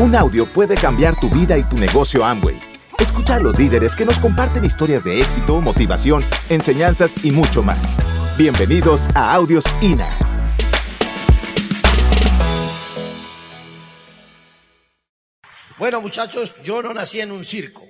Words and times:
Un 0.00 0.14
audio 0.14 0.46
puede 0.46 0.76
cambiar 0.76 1.18
tu 1.18 1.28
vida 1.28 1.58
y 1.58 1.64
tu 1.64 1.76
negocio 1.76 2.24
Amway. 2.24 2.56
Escucha 3.00 3.34
a 3.34 3.40
los 3.40 3.58
líderes 3.58 3.96
que 3.96 4.04
nos 4.04 4.20
comparten 4.20 4.64
historias 4.64 5.02
de 5.02 5.20
éxito, 5.20 5.60
motivación, 5.60 6.22
enseñanzas 6.48 7.24
y 7.24 7.32
mucho 7.32 7.64
más. 7.64 7.96
Bienvenidos 8.36 9.08
a 9.16 9.34
Audios 9.34 9.64
INA. 9.82 10.16
Bueno, 15.78 16.00
muchachos, 16.00 16.54
yo 16.62 16.80
no 16.80 16.94
nací 16.94 17.20
en 17.20 17.32
un 17.32 17.44
circo. 17.44 17.82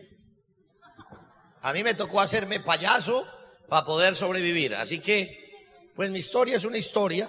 A 1.61 1.75
mí 1.75 1.85
me 1.85 1.93
tocó 1.93 2.23
hacerme 2.23 2.61
payaso 2.61 3.27
para 3.69 3.85
poder 3.85 4.15
sobrevivir. 4.15 4.75
Así 4.75 4.99
que, 4.99 5.51
pues 5.95 6.11
mi 6.11 6.21
historia 6.21 6.57
es 6.57 6.65
una 6.65 6.79
historia 6.79 7.29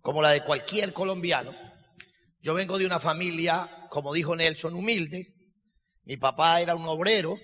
como 0.00 0.22
la 0.22 0.30
de 0.30 0.44
cualquier 0.44 0.92
colombiano. 0.92 1.69
Yo 2.42 2.54
vengo 2.54 2.78
de 2.78 2.86
una 2.86 3.00
familia, 3.00 3.86
como 3.90 4.14
dijo 4.14 4.34
Nelson, 4.34 4.74
humilde. 4.74 5.34
Mi 6.04 6.16
papá 6.16 6.60
era 6.60 6.74
un 6.74 6.86
obrero. 6.86 7.38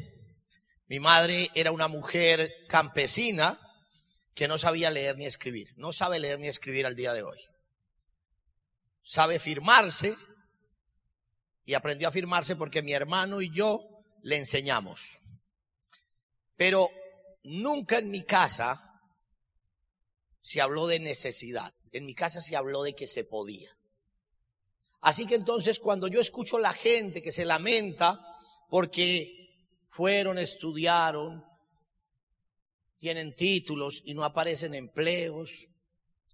Mi 0.89 1.01
madre 1.01 1.51
era 1.55 1.71
una 1.73 1.89
mujer 1.89 2.51
campesina 2.69 3.61
que 4.35 4.49
no 4.49 4.57
sabía 4.57 4.91
leer 4.91 5.19
ni 5.19 5.27
escribir. 5.27 5.75
No 5.77 5.93
sabe 5.93 6.19
leer 6.19 6.39
ni 6.39 6.49
escribir 6.49 6.87
al 6.87 6.97
día 6.97 7.13
de 7.13 7.23
hoy. 7.23 7.39
Sabe 9.03 9.39
firmarse 9.39 10.17
y 11.65 11.75
aprendió 11.75 12.09
a 12.09 12.13
firmarse 12.13 12.57
porque 12.57 12.83
mi 12.83 12.93
hermano 12.93 13.43
y 13.43 13.51
yo 13.51 13.83
le 14.23 14.37
enseñamos. 14.37 15.21
Pero 16.57 16.91
nunca 17.43 17.99
en 17.99 18.11
mi 18.11 18.25
casa 18.25 18.83
se 20.41 20.61
habló 20.61 20.87
de 20.87 21.01
necesidad. 21.01 21.75
En 21.93 22.07
mi 22.07 22.15
casa 22.15 22.41
se 22.41 22.57
habló 22.57 22.83
de 22.83 22.95
que 22.95 23.07
se 23.07 23.25
podía. 23.25 23.77
Así 25.01 25.27
que 25.27 25.35
entonces 25.35 25.79
cuando 25.79 26.09
yo 26.09 26.21
escucho 26.21 26.59
la 26.59 26.73
gente 26.73 27.23
que 27.23 27.33
se 27.33 27.45
lamenta 27.45 28.21
porque 28.69 29.33
fueron, 29.89 30.39
estudiaron, 30.39 31.45
tienen 32.99 33.35
títulos 33.35 34.03
y 34.05 34.15
no 34.15 34.25
aparecen 34.25 34.75
empleos 34.75 35.69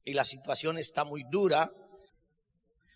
y 0.04 0.14
la 0.14 0.24
situación 0.24 0.78
está 0.78 1.04
muy 1.04 1.24
dura, 1.30 1.70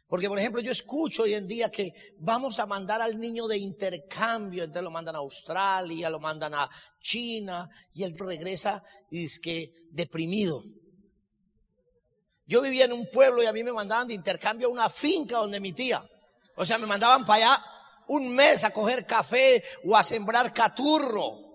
porque, 0.09 0.29
por 0.29 0.39
ejemplo, 0.39 0.61
yo 0.61 0.71
escucho 0.71 1.25
hoy 1.25 1.35
en 1.35 1.49
día 1.49 1.69
que 1.69 1.93
vamos 2.19 2.61
a 2.61 2.67
mandar 2.67 3.03
al 3.03 3.19
niño 3.19 3.49
de 3.49 3.59
intercambio, 3.59 4.63
entonces 4.63 4.85
lo 4.85 4.91
mandan 4.93 5.17
a 5.17 5.19
Australia, 5.19 6.09
lo 6.09 6.21
mandan 6.21 6.55
a 6.55 6.71
China, 7.01 7.69
y 7.93 8.05
él 8.05 8.17
regresa 8.17 8.83
y 9.11 9.23
dice 9.23 9.41
que 9.41 9.73
deprimido. 9.91 10.63
Yo 12.47 12.63
vivía 12.63 12.85
en 12.85 12.93
un 12.93 13.11
pueblo 13.11 13.43
y 13.43 13.47
a 13.47 13.53
mí 13.53 13.65
me 13.65 13.73
mandaban 13.73 14.09
de 14.09 14.15
intercambio 14.15 14.69
a 14.69 14.71
una 14.71 14.89
finca 14.89 15.39
donde 15.39 15.61
mi 15.61 15.73
tía. 15.73 16.03
O 16.55 16.65
sea, 16.65 16.79
me 16.79 16.87
mandaban 16.87 17.27
para 17.27 17.53
allá 17.53 17.65
un 18.09 18.33
mes 18.35 18.63
a 18.65 18.71
coger 18.71 19.05
café 19.05 19.63
o 19.85 19.97
a 19.97 20.03
sembrar 20.03 20.53
caturro. 20.53 21.47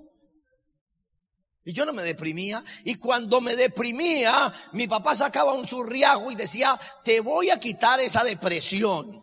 Y 1.63 1.73
yo 1.73 1.85
no 1.85 1.93
me 1.93 2.03
deprimía. 2.03 2.63
Y 2.83 2.95
cuando 2.95 3.39
me 3.39 3.55
deprimía, 3.55 4.53
mi 4.73 4.87
papá 4.87 5.15
sacaba 5.15 5.53
un 5.53 5.65
surriajo 5.65 6.31
y 6.31 6.35
decía, 6.35 6.79
te 7.03 7.21
voy 7.21 7.49
a 7.51 7.59
quitar 7.59 7.99
esa 7.99 8.23
depresión. 8.23 9.21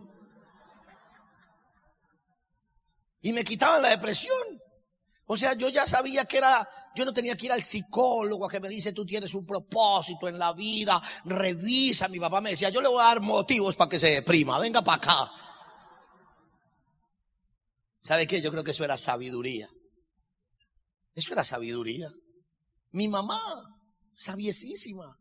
Y 3.20 3.32
me 3.32 3.44
quitaban 3.44 3.82
la 3.82 3.90
depresión. 3.90 4.62
O 5.30 5.36
sea, 5.36 5.52
yo 5.52 5.68
ya 5.68 5.84
sabía 5.84 6.24
que 6.24 6.38
era, 6.38 6.66
yo 6.94 7.04
no 7.04 7.12
tenía 7.12 7.36
que 7.36 7.46
ir 7.46 7.52
al 7.52 7.62
psicólogo 7.62 8.48
que 8.48 8.60
me 8.60 8.68
dice, 8.68 8.92
tú 8.92 9.04
tienes 9.04 9.34
un 9.34 9.44
propósito 9.44 10.26
en 10.26 10.38
la 10.38 10.54
vida, 10.54 11.02
revisa. 11.26 12.08
Mi 12.08 12.18
papá 12.18 12.40
me 12.40 12.50
decía, 12.50 12.70
yo 12.70 12.80
le 12.80 12.88
voy 12.88 13.02
a 13.02 13.08
dar 13.08 13.20
motivos 13.20 13.76
para 13.76 13.90
que 13.90 13.98
se 13.98 14.08
deprima, 14.08 14.58
venga 14.58 14.80
para 14.80 14.96
acá. 14.96 15.32
¿Sabe 18.00 18.26
qué? 18.26 18.40
Yo 18.40 18.50
creo 18.50 18.64
que 18.64 18.70
eso 18.70 18.84
era 18.84 18.96
sabiduría. 18.96 19.68
Eso 21.14 21.34
era 21.34 21.44
sabiduría. 21.44 22.10
Mi 22.92 23.06
mamá, 23.06 23.38
sabiesísima. 24.14 25.14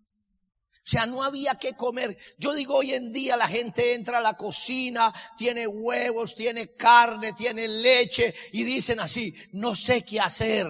O 0.88 0.90
sea, 0.90 1.06
no 1.06 1.22
había 1.22 1.56
que 1.56 1.74
comer. 1.74 2.18
Yo 2.38 2.53
digo, 2.53 2.75
hoy 2.75 2.94
en 2.94 3.12
día 3.12 3.36
la 3.36 3.50
gente 3.50 3.94
entra 3.94 4.20
a 4.20 4.22
la 4.22 4.38
cocina, 4.38 5.14
tiene 5.38 5.68
huevos, 5.68 6.34
tiene 6.34 6.75
carne, 6.75 7.34
tiene 7.34 7.68
leche 7.68 8.34
y 8.53 8.64
dicen 8.64 9.02
así, 9.02 9.36
no 9.52 9.75
sé 9.75 10.06
qué 10.06 10.22
hacer. 10.22 10.66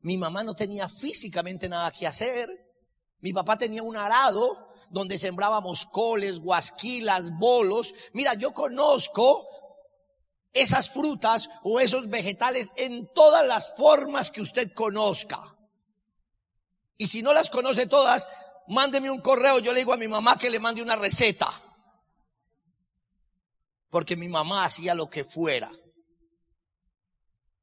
Mi 0.00 0.18
mamá 0.18 0.42
no 0.42 0.56
tenía 0.56 0.88
físicamente 0.88 1.68
nada 1.68 1.92
que 1.92 2.08
hacer. 2.08 2.48
Mi 3.20 3.32
papá 3.32 3.56
tenía 3.56 3.84
un 3.84 3.96
arado 3.96 4.68
donde 4.90 5.16
sembrábamos 5.16 5.84
coles, 5.84 6.40
guasquilas, 6.40 7.30
bolos. 7.38 7.94
Mira, 8.14 8.34
yo 8.34 8.52
conozco 8.52 9.46
esas 10.52 10.90
frutas 10.90 11.48
o 11.62 11.78
esos 11.78 12.08
vegetales 12.08 12.72
en 12.74 13.06
todas 13.14 13.46
las 13.46 13.72
formas 13.76 14.32
que 14.32 14.42
usted 14.42 14.72
conozca. 14.72 15.53
Y 16.96 17.06
si 17.06 17.22
no 17.22 17.32
las 17.32 17.50
conoce 17.50 17.86
todas, 17.86 18.28
mándeme 18.68 19.10
un 19.10 19.20
correo. 19.20 19.58
Yo 19.58 19.72
le 19.72 19.80
digo 19.80 19.92
a 19.92 19.98
mi 19.98 20.08
mamá 20.08 20.38
que 20.38 20.50
le 20.50 20.60
mande 20.60 20.82
una 20.82 20.96
receta. 20.96 21.50
Porque 23.90 24.16
mi 24.16 24.28
mamá 24.28 24.64
hacía 24.64 24.94
lo 24.94 25.08
que 25.08 25.24
fuera. 25.24 25.70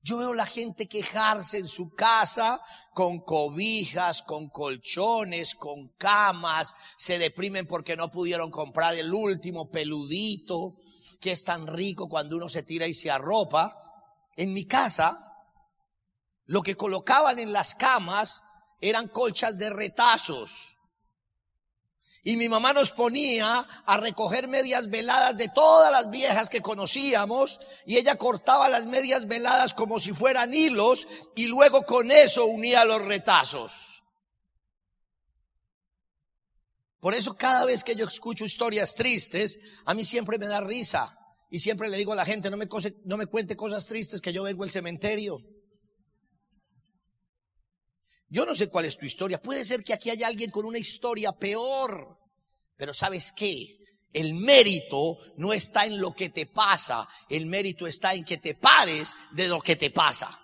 Yo 0.04 0.18
veo 0.18 0.34
la 0.34 0.48
gente 0.48 0.88
quejarse 0.88 1.60
en 1.60 1.68
su 1.68 1.94
casa 1.94 2.60
con 2.94 3.20
cobijas, 3.20 4.24
con 4.24 4.50
colchones, 4.50 5.54
con 5.54 5.90
camas, 5.90 6.74
se 6.98 7.20
deprimen 7.20 7.68
porque 7.68 7.96
no 7.96 8.10
pudieron 8.10 8.50
comprar 8.50 8.96
el 8.96 9.14
último 9.14 9.70
peludito, 9.70 10.76
que 11.20 11.32
es 11.32 11.44
tan 11.44 11.68
rico 11.68 12.10
cuando 12.10 12.36
uno 12.36 12.50
se 12.50 12.64
tira 12.64 12.88
y 12.88 12.96
se 12.96 13.12
arropa. 13.12 13.78
En 14.36 14.54
mi 14.54 14.66
casa, 14.66 15.36
lo 16.46 16.64
que 16.64 16.76
colocaban 16.76 17.38
en 17.38 17.54
las 17.54 17.76
camas 17.76 18.44
eran 18.82 19.08
colchas 19.08 19.58
de 19.58 19.70
retazos. 19.70 20.72
Y 22.24 22.38
mi 22.38 22.50
mamá 22.50 22.74
nos 22.74 22.92
ponía 22.92 23.66
a 23.86 23.98
recoger 23.98 24.48
medias 24.48 24.90
veladas 24.90 25.36
de 25.38 25.50
todas 25.50 25.92
las 25.92 26.12
viejas 26.12 26.50
que 26.50 26.62
conocíamos 26.62 27.60
y 27.86 27.98
ella 27.98 28.16
cortaba 28.18 28.70
las 28.70 28.86
medias 28.86 29.28
veladas 29.28 29.74
como 29.74 30.00
si 30.00 30.12
fueran 30.12 30.54
hilos 30.54 31.08
y 31.36 31.48
luego 31.48 31.84
con 31.84 32.12
eso 32.12 32.46
unía 32.46 32.86
los 32.86 33.04
retazos. 33.04 34.04
Por 37.00 37.16
eso 37.16 37.36
cada 37.36 37.66
vez 37.66 37.84
que 37.84 37.96
yo 37.96 38.06
escucho 38.06 38.46
historias 38.46 38.94
tristes, 38.94 39.58
a 39.86 39.96
mí 39.96 40.06
siempre 40.06 40.38
me 40.38 40.46
da 40.46 40.62
risa 40.62 41.18
y 41.50 41.58
siempre 41.58 41.90
le 41.90 41.98
digo 41.98 42.14
a 42.14 42.16
la 42.16 42.26
gente, 42.26 42.52
no 42.52 42.58
me, 42.58 42.70
no 43.06 43.18
me 43.18 43.26
cuente 43.26 43.56
cosas 43.56 43.88
tristes 43.88 44.22
que 44.22 44.32
yo 44.32 44.44
vengo 44.44 44.64
al 44.64 44.70
cementerio. 44.70 45.42
Yo 48.32 48.46
no 48.46 48.56
sé 48.56 48.68
cuál 48.68 48.86
es 48.86 48.98
tu 48.98 49.06
historia. 49.06 49.42
Puede 49.42 49.66
ser 49.66 49.84
que 49.84 49.94
aquí 49.94 50.10
haya 50.10 50.26
alguien 50.26 50.52
con 50.52 50.66
una 50.66 50.78
historia 50.78 51.34
peor. 51.34 52.18
Pero 52.78 52.94
¿sabes 52.94 53.34
qué? 53.34 53.78
El 54.14 54.36
mérito 54.36 55.18
no 55.36 55.52
está 55.52 55.86
en 55.86 56.00
lo 56.00 56.16
que 56.16 56.30
te 56.30 56.46
pasa. 56.46 57.06
El 57.30 57.46
mérito 57.46 57.88
está 57.88 58.14
en 58.14 58.24
que 58.24 58.38
te 58.38 58.56
pares 58.56 59.18
de 59.32 59.50
lo 59.50 59.60
que 59.60 59.76
te 59.76 59.92
pasa. 59.92 60.40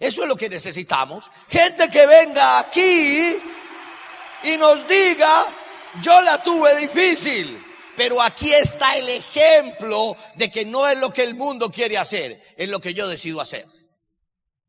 Eso 0.00 0.22
es 0.22 0.28
lo 0.28 0.34
que 0.34 0.48
necesitamos. 0.48 1.30
Gente 1.48 1.88
que 1.88 2.06
venga 2.06 2.58
aquí 2.58 3.36
y 4.42 4.56
nos 4.56 4.86
diga, 4.88 5.46
yo 6.02 6.20
la 6.22 6.42
tuve 6.42 6.74
difícil. 6.74 7.56
Pero 7.96 8.20
aquí 8.20 8.52
está 8.52 8.96
el 8.96 9.08
ejemplo 9.08 10.16
de 10.34 10.50
que 10.50 10.64
no 10.64 10.88
es 10.88 10.98
lo 10.98 11.12
que 11.12 11.22
el 11.22 11.36
mundo 11.36 11.70
quiere 11.70 11.98
hacer, 11.98 12.42
es 12.56 12.68
lo 12.68 12.80
que 12.80 12.94
yo 12.94 13.06
decido 13.06 13.40
hacer. 13.40 13.64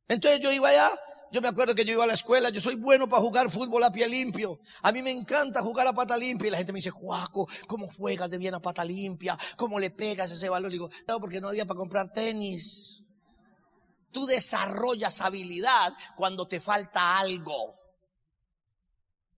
Entonces 0.07 0.39
yo 0.39 0.51
iba 0.51 0.69
allá 0.69 0.91
yo 1.33 1.41
me 1.41 1.47
acuerdo 1.47 1.73
que 1.73 1.83
yo 1.83 1.93
iba 1.93 2.03
a 2.03 2.07
la 2.07 2.13
escuela, 2.13 2.51
yo 2.51 2.61
soy 2.61 2.75
bueno 2.75 3.09
para 3.09 3.19
jugar 3.23 3.49
fútbol 3.49 3.83
a 3.83 3.91
pie 3.91 4.07
limpio. 4.07 4.59
A 4.83 4.91
mí 4.91 5.01
me 5.01 5.09
encanta 5.09 5.63
jugar 5.63 5.87
a 5.87 5.91
pata 5.91 6.15
limpia. 6.15 6.47
Y 6.47 6.51
la 6.51 6.57
gente 6.57 6.71
me 6.71 6.77
dice, 6.77 6.91
Juaco, 6.91 7.49
¿cómo 7.65 7.91
juegas 7.91 8.29
de 8.29 8.37
bien 8.37 8.53
a 8.53 8.61
pata 8.61 8.85
limpia? 8.85 9.35
¿Cómo 9.57 9.79
le 9.79 9.89
pegas 9.89 10.29
ese 10.29 10.47
balón? 10.47 10.69
Y 10.69 10.73
digo, 10.73 10.91
no, 11.07 11.19
porque 11.19 11.41
no 11.41 11.47
había 11.47 11.65
para 11.65 11.79
comprar 11.79 12.13
tenis. 12.13 13.03
Tú 14.11 14.27
desarrollas 14.27 15.21
habilidad 15.21 15.95
cuando 16.15 16.47
te 16.47 16.59
falta 16.59 17.17
algo. 17.17 17.79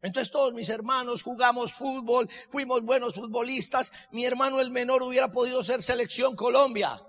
Entonces 0.01 0.29
todos 0.33 0.53
mis 0.53 0.67
hermanos 0.67 1.23
jugamos 1.23 1.73
fútbol, 1.73 2.29
fuimos 2.51 2.81
buenos 2.81 3.13
futbolistas. 3.13 3.93
Mi 4.11 4.25
hermano 4.25 4.59
el 4.59 4.69
menor 4.69 5.01
hubiera 5.01 5.31
podido 5.31 5.63
ser 5.63 5.81
selección 5.81 6.35
Colombia. 6.35 7.01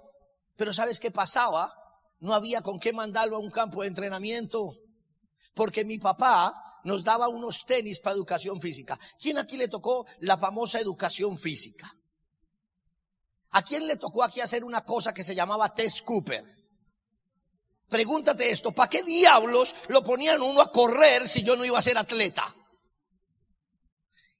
Pero 0.54 0.72
¿sabes 0.72 1.00
qué 1.00 1.10
pasaba? 1.10 1.74
No 2.20 2.34
había 2.34 2.62
con 2.62 2.78
qué 2.78 2.92
mandarlo 2.92 3.36
a 3.36 3.40
un 3.40 3.50
campo 3.50 3.82
de 3.82 3.88
entrenamiento. 3.88 4.74
Porque 5.54 5.84
mi 5.84 5.98
papá 5.98 6.80
nos 6.84 7.04
daba 7.04 7.28
unos 7.28 7.64
tenis 7.66 8.00
para 8.00 8.14
educación 8.14 8.60
física. 8.60 8.98
¿Quién 9.18 9.38
aquí 9.38 9.56
le 9.56 9.68
tocó 9.68 10.06
la 10.20 10.36
famosa 10.36 10.80
educación 10.80 11.38
física? 11.38 11.92
¿A 13.50 13.62
quién 13.62 13.86
le 13.86 13.96
tocó 13.96 14.22
aquí 14.22 14.40
hacer 14.40 14.64
una 14.64 14.84
cosa 14.84 15.14
que 15.14 15.24
se 15.24 15.34
llamaba 15.34 15.74
test 15.74 16.04
Cooper? 16.04 16.44
Pregúntate 17.88 18.50
esto, 18.50 18.72
¿para 18.72 18.90
qué 18.90 19.02
diablos 19.02 19.74
lo 19.88 20.02
ponían 20.02 20.42
uno 20.42 20.60
a 20.60 20.72
correr 20.72 21.28
si 21.28 21.42
yo 21.42 21.56
no 21.56 21.64
iba 21.64 21.78
a 21.78 21.82
ser 21.82 21.96
atleta? 21.96 22.54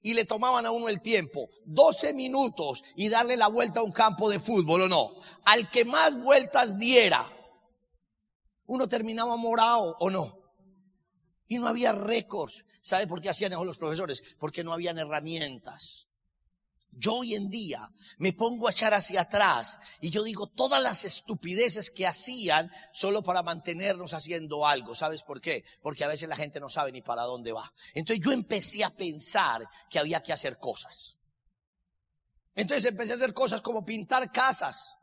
y 0.07 0.13
le 0.13 0.23
tomaban 0.23 0.65
a 0.65 0.71
uno 0.71 0.87
el 0.87 1.01
tiempo, 1.01 1.49
12 1.65 2.13
minutos 2.13 2.81
y 2.95 3.09
darle 3.09 3.35
la 3.35 3.47
vuelta 3.47 3.81
a 3.81 3.83
un 3.83 3.91
campo 3.91 4.29
de 4.29 4.39
fútbol 4.39 4.83
o 4.83 4.87
no, 4.87 5.11
al 5.43 5.69
que 5.69 5.83
más 5.83 6.15
vueltas 6.15 6.77
diera, 6.77 7.25
uno 8.67 8.87
terminaba 8.87 9.35
morado 9.35 9.97
o 9.99 10.09
no. 10.09 10.39
Y 11.47 11.57
no 11.57 11.67
había 11.67 11.93
récords. 11.93 12.65
¿Sabe 12.81 13.07
por 13.07 13.21
qué 13.21 13.29
hacían 13.29 13.53
eso 13.53 13.65
los 13.65 13.77
profesores? 13.77 14.21
Porque 14.37 14.63
no 14.63 14.73
habían 14.73 14.99
herramientas. 14.99 16.07
Yo 16.91 17.15
hoy 17.15 17.35
en 17.35 17.49
día 17.49 17.91
me 18.17 18.33
pongo 18.33 18.67
a 18.67 18.71
echar 18.71 18.93
hacia 18.93 19.21
atrás 19.21 19.77
y 20.01 20.09
yo 20.09 20.23
digo 20.23 20.47
todas 20.47 20.81
las 20.81 21.05
estupideces 21.05 21.91
que 21.91 22.07
hacían 22.07 22.71
solo 22.91 23.21
para 23.21 23.43
mantenernos 23.43 24.13
haciendo 24.13 24.65
algo. 24.65 24.95
¿Sabes 24.95 25.21
por 25.21 25.39
qué? 25.39 25.63
Porque 25.81 26.03
a 26.03 26.07
veces 26.07 26.27
la 26.27 26.35
gente 26.35 26.59
no 26.59 26.69
sabe 26.69 26.91
ni 26.91 27.01
para 27.01 27.23
dónde 27.23 27.51
va. 27.51 27.71
Entonces 27.93 28.25
yo 28.25 28.31
empecé 28.31 28.83
a 28.83 28.89
pensar 28.89 29.67
que 29.89 29.99
había 29.99 30.23
que 30.23 30.33
hacer 30.33 30.57
cosas. 30.57 31.17
Entonces 32.55 32.85
empecé 32.85 33.11
a 33.11 33.15
hacer 33.15 33.33
cosas 33.33 33.61
como 33.61 33.85
pintar 33.85 34.31
casas. 34.31 34.96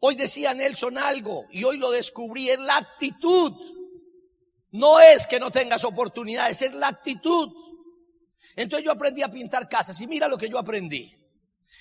Hoy 0.00 0.14
decía 0.16 0.54
Nelson 0.54 0.98
algo 0.98 1.46
y 1.50 1.64
hoy 1.64 1.78
lo 1.78 1.90
descubrí, 1.90 2.50
es 2.50 2.58
la 2.58 2.76
actitud. 2.76 3.52
No 4.70 5.00
es 5.00 5.26
que 5.26 5.40
no 5.40 5.50
tengas 5.50 5.84
oportunidades, 5.84 6.62
es 6.62 6.74
la 6.74 6.88
actitud. 6.88 7.50
Entonces 8.56 8.84
yo 8.84 8.92
aprendí 8.92 9.22
a 9.22 9.30
pintar 9.30 9.68
casas 9.68 10.00
y 10.00 10.06
mira 10.06 10.28
lo 10.28 10.36
que 10.36 10.48
yo 10.48 10.58
aprendí. 10.58 11.12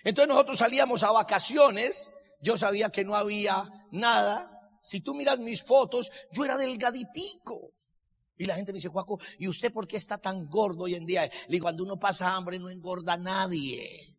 Entonces 0.04 0.28
nosotros 0.28 0.60
salíamos 0.60 1.04
a 1.04 1.12
vacaciones, 1.12 2.14
yo 2.42 2.58
sabía 2.58 2.90
que 2.90 3.04
no 3.04 3.16
había 3.16 3.68
nada. 3.92 4.50
Si 4.82 5.02
tú 5.02 5.14
miras 5.14 5.40
mis 5.40 5.64
fotos, 5.64 6.12
yo 6.32 6.46
era 6.46 6.58
delgaditico. 6.58 7.74
Y 8.38 8.46
la 8.46 8.56
gente 8.56 8.72
me 8.72 8.78
dice, 8.78 8.90
Juaco, 8.90 9.20
¿y 9.38 9.48
usted 9.48 9.72
por 9.72 9.88
qué 9.88 9.98
está 9.98 10.18
tan 10.18 10.48
gordo 10.48 10.84
hoy 10.84 10.96
en 10.96 11.06
día? 11.06 11.24
Le 11.24 11.32
digo, 11.48 11.64
cuando 11.64 11.84
uno 11.84 12.00
pasa 12.00 12.36
hambre 12.36 12.60
no 12.60 12.70
engorda 12.70 13.14
a 13.14 13.18
nadie. 13.18 14.13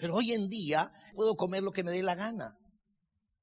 Pero 0.00 0.14
hoy 0.14 0.32
en 0.32 0.48
día 0.48 0.90
puedo 1.14 1.36
comer 1.36 1.62
lo 1.62 1.72
que 1.72 1.84
me 1.84 1.92
dé 1.92 2.02
la 2.02 2.14
gana. 2.14 2.56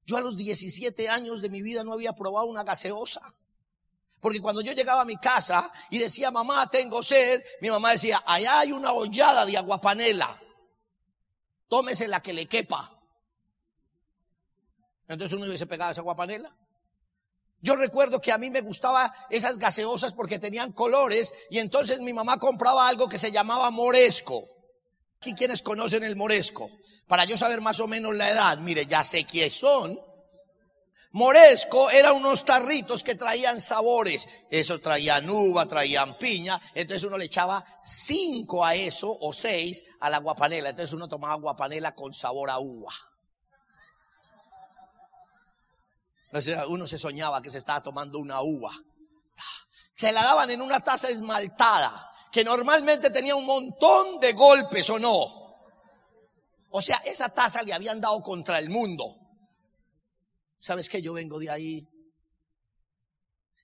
Yo 0.05 0.17
a 0.17 0.21
los 0.21 0.35
17 0.35 1.07
años 1.07 1.41
de 1.41 1.49
mi 1.49 1.61
vida 1.61 1.83
no 1.83 1.93
había 1.93 2.13
probado 2.13 2.47
una 2.47 2.63
gaseosa. 2.63 3.21
Porque 4.19 4.41
cuando 4.41 4.61
yo 4.61 4.73
llegaba 4.73 5.01
a 5.01 5.05
mi 5.05 5.17
casa 5.17 5.71
y 5.91 5.99
decía, 5.99 6.31
mamá, 6.31 6.67
tengo 6.67 7.03
sed, 7.03 7.43
mi 7.61 7.69
mamá 7.69 7.91
decía, 7.91 8.23
allá 8.25 8.61
hay 8.61 8.71
una 8.71 8.91
hollada 8.91 9.45
de 9.45 9.55
aguapanela. 9.55 10.41
Tómese 11.67 12.07
la 12.07 12.21
que 12.21 12.33
le 12.33 12.47
quepa. 12.47 12.99
Entonces 15.07 15.37
uno 15.37 15.45
hubiese 15.45 15.67
pegado 15.67 15.91
esa 15.91 16.01
aguapanela. 16.01 16.57
Yo 17.59 17.75
recuerdo 17.75 18.19
que 18.19 18.31
a 18.31 18.39
mí 18.39 18.49
me 18.49 18.61
gustaba 18.61 19.13
esas 19.29 19.59
gaseosas 19.59 20.13
porque 20.13 20.39
tenían 20.39 20.71
colores 20.71 21.33
y 21.51 21.59
entonces 21.59 21.99
mi 21.99 22.13
mamá 22.13 22.39
compraba 22.39 22.87
algo 22.87 23.07
que 23.07 23.19
se 23.19 23.31
llamaba 23.31 23.69
moresco. 23.69 24.56
Aquí 25.17 25.33
quienes 25.33 25.61
conocen 25.61 26.03
el 26.03 26.15
moresco, 26.15 26.69
para 27.07 27.25
yo 27.25 27.37
saber 27.37 27.61
más 27.61 27.79
o 27.79 27.87
menos 27.87 28.15
la 28.15 28.29
edad, 28.29 28.57
mire, 28.59 28.85
ya 28.85 29.03
sé 29.03 29.25
quiénes 29.25 29.53
son, 29.53 29.99
Moresco 31.17 31.89
eran 31.89 32.15
unos 32.15 32.45
tarritos 32.45 33.03
que 33.03 33.15
traían 33.15 33.59
sabores. 33.59 34.27
Eso 34.51 34.79
traían 34.79 35.27
uva, 35.27 35.65
traían 35.65 36.15
piña. 36.15 36.61
Entonces 36.75 37.03
uno 37.05 37.17
le 37.17 37.25
echaba 37.25 37.65
cinco 37.83 38.63
a 38.63 38.75
eso 38.75 39.17
o 39.19 39.33
seis 39.33 39.83
a 39.99 40.11
la 40.11 40.19
guapanela. 40.19 40.69
Entonces 40.69 40.93
uno 40.93 41.07
tomaba 41.07 41.33
guapanela 41.35 41.95
con 41.95 42.13
sabor 42.13 42.51
a 42.51 42.59
uva. 42.59 42.93
Sea, 46.39 46.67
uno 46.67 46.85
se 46.85 46.99
soñaba 46.99 47.41
que 47.41 47.49
se 47.49 47.57
estaba 47.57 47.81
tomando 47.81 48.19
una 48.19 48.41
uva. 48.41 48.71
Se 49.95 50.11
la 50.11 50.23
daban 50.23 50.51
en 50.51 50.61
una 50.61 50.81
taza 50.81 51.09
esmaltada, 51.09 52.11
que 52.31 52.43
normalmente 52.43 53.09
tenía 53.09 53.35
un 53.35 53.45
montón 53.45 54.19
de 54.19 54.33
golpes 54.33 54.89
o 54.89 54.99
no. 54.99 55.37
O 56.69 56.81
sea, 56.81 56.97
esa 57.05 57.29
taza 57.29 57.61
le 57.61 57.73
habían 57.73 58.01
dado 58.01 58.21
contra 58.21 58.59
el 58.59 58.69
mundo. 58.69 59.15
¿Sabes 60.59 60.89
qué? 60.89 61.01
Yo 61.01 61.13
vengo 61.13 61.39
de 61.39 61.49
ahí. 61.49 61.87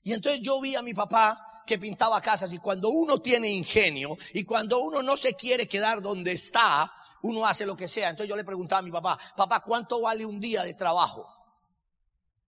Y 0.04 0.14
entonces 0.14 0.42
yo 0.42 0.60
vi 0.60 0.76
a 0.76 0.82
mi 0.82 0.94
papá 0.94 1.64
que 1.66 1.80
pintaba 1.80 2.22
casas 2.22 2.54
y 2.54 2.60
cuando 2.60 2.90
uno 2.90 3.22
tiene 3.22 3.50
ingenio 3.50 4.18
y 4.34 4.44
cuando 4.44 4.80
uno 4.80 5.02
no 5.02 5.16
se 5.16 5.34
quiere 5.34 5.68
quedar 5.68 6.02
donde 6.02 6.34
está, 6.34 6.92
uno 7.24 7.46
hace 7.46 7.66
lo 7.66 7.76
que 7.76 7.88
sea. 7.88 8.10
Entonces 8.10 8.30
yo 8.30 8.36
le 8.36 8.44
preguntaba 8.44 8.80
a 8.80 8.84
mi 8.84 8.92
papá, 8.92 9.18
papá, 9.36 9.62
¿cuánto 9.62 10.02
vale 10.02 10.26
un 10.26 10.40
día 10.40 10.64
de 10.64 10.74
trabajo? 10.74 11.28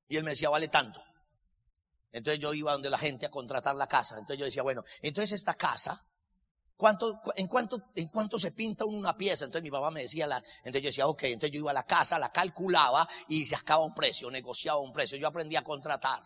Y 0.07 0.17
él 0.17 0.23
me 0.23 0.31
decía, 0.31 0.49
vale 0.49 0.67
tanto. 0.67 1.01
Entonces 2.15 2.39
yo 2.39 2.53
iba 2.53 2.71
donde 2.71 2.89
la 2.89 2.97
gente 2.97 3.25
a 3.25 3.29
contratar 3.29 3.75
la 3.75 3.87
casa. 3.87 4.15
Entonces 4.15 4.37
yo 4.37 4.45
decía, 4.45 4.63
bueno, 4.63 4.83
entonces 5.01 5.33
esta 5.33 5.53
casa 5.53 6.05
¿Cuánto, 6.77 7.21
en, 7.37 7.47
cuánto, 7.47 7.81
¿En 7.95 8.09
cuánto 8.09 8.37
se 8.37 8.51
pinta 8.51 8.83
una 8.83 9.15
pieza? 9.15 9.45
Entonces 9.45 9.63
mi 9.63 9.71
papá 9.71 9.91
me 9.91 10.01
decía, 10.01 10.25
entonces 10.25 10.81
yo 10.81 10.87
decía, 10.87 11.07
ok, 11.07 11.23
entonces 11.23 11.51
yo 11.51 11.59
iba 11.59 11.71
a 11.71 11.73
la 11.73 11.85
casa, 11.85 12.19
la 12.19 12.31
calculaba 12.31 13.07
y 13.29 13.45
sacaba 13.45 13.85
un 13.85 13.93
precio, 13.93 14.29
negociaba 14.29 14.79
un 14.81 14.91
precio. 14.91 15.17
Yo 15.17 15.27
aprendí 15.27 15.55
a 15.55 15.63
contratar. 15.63 16.21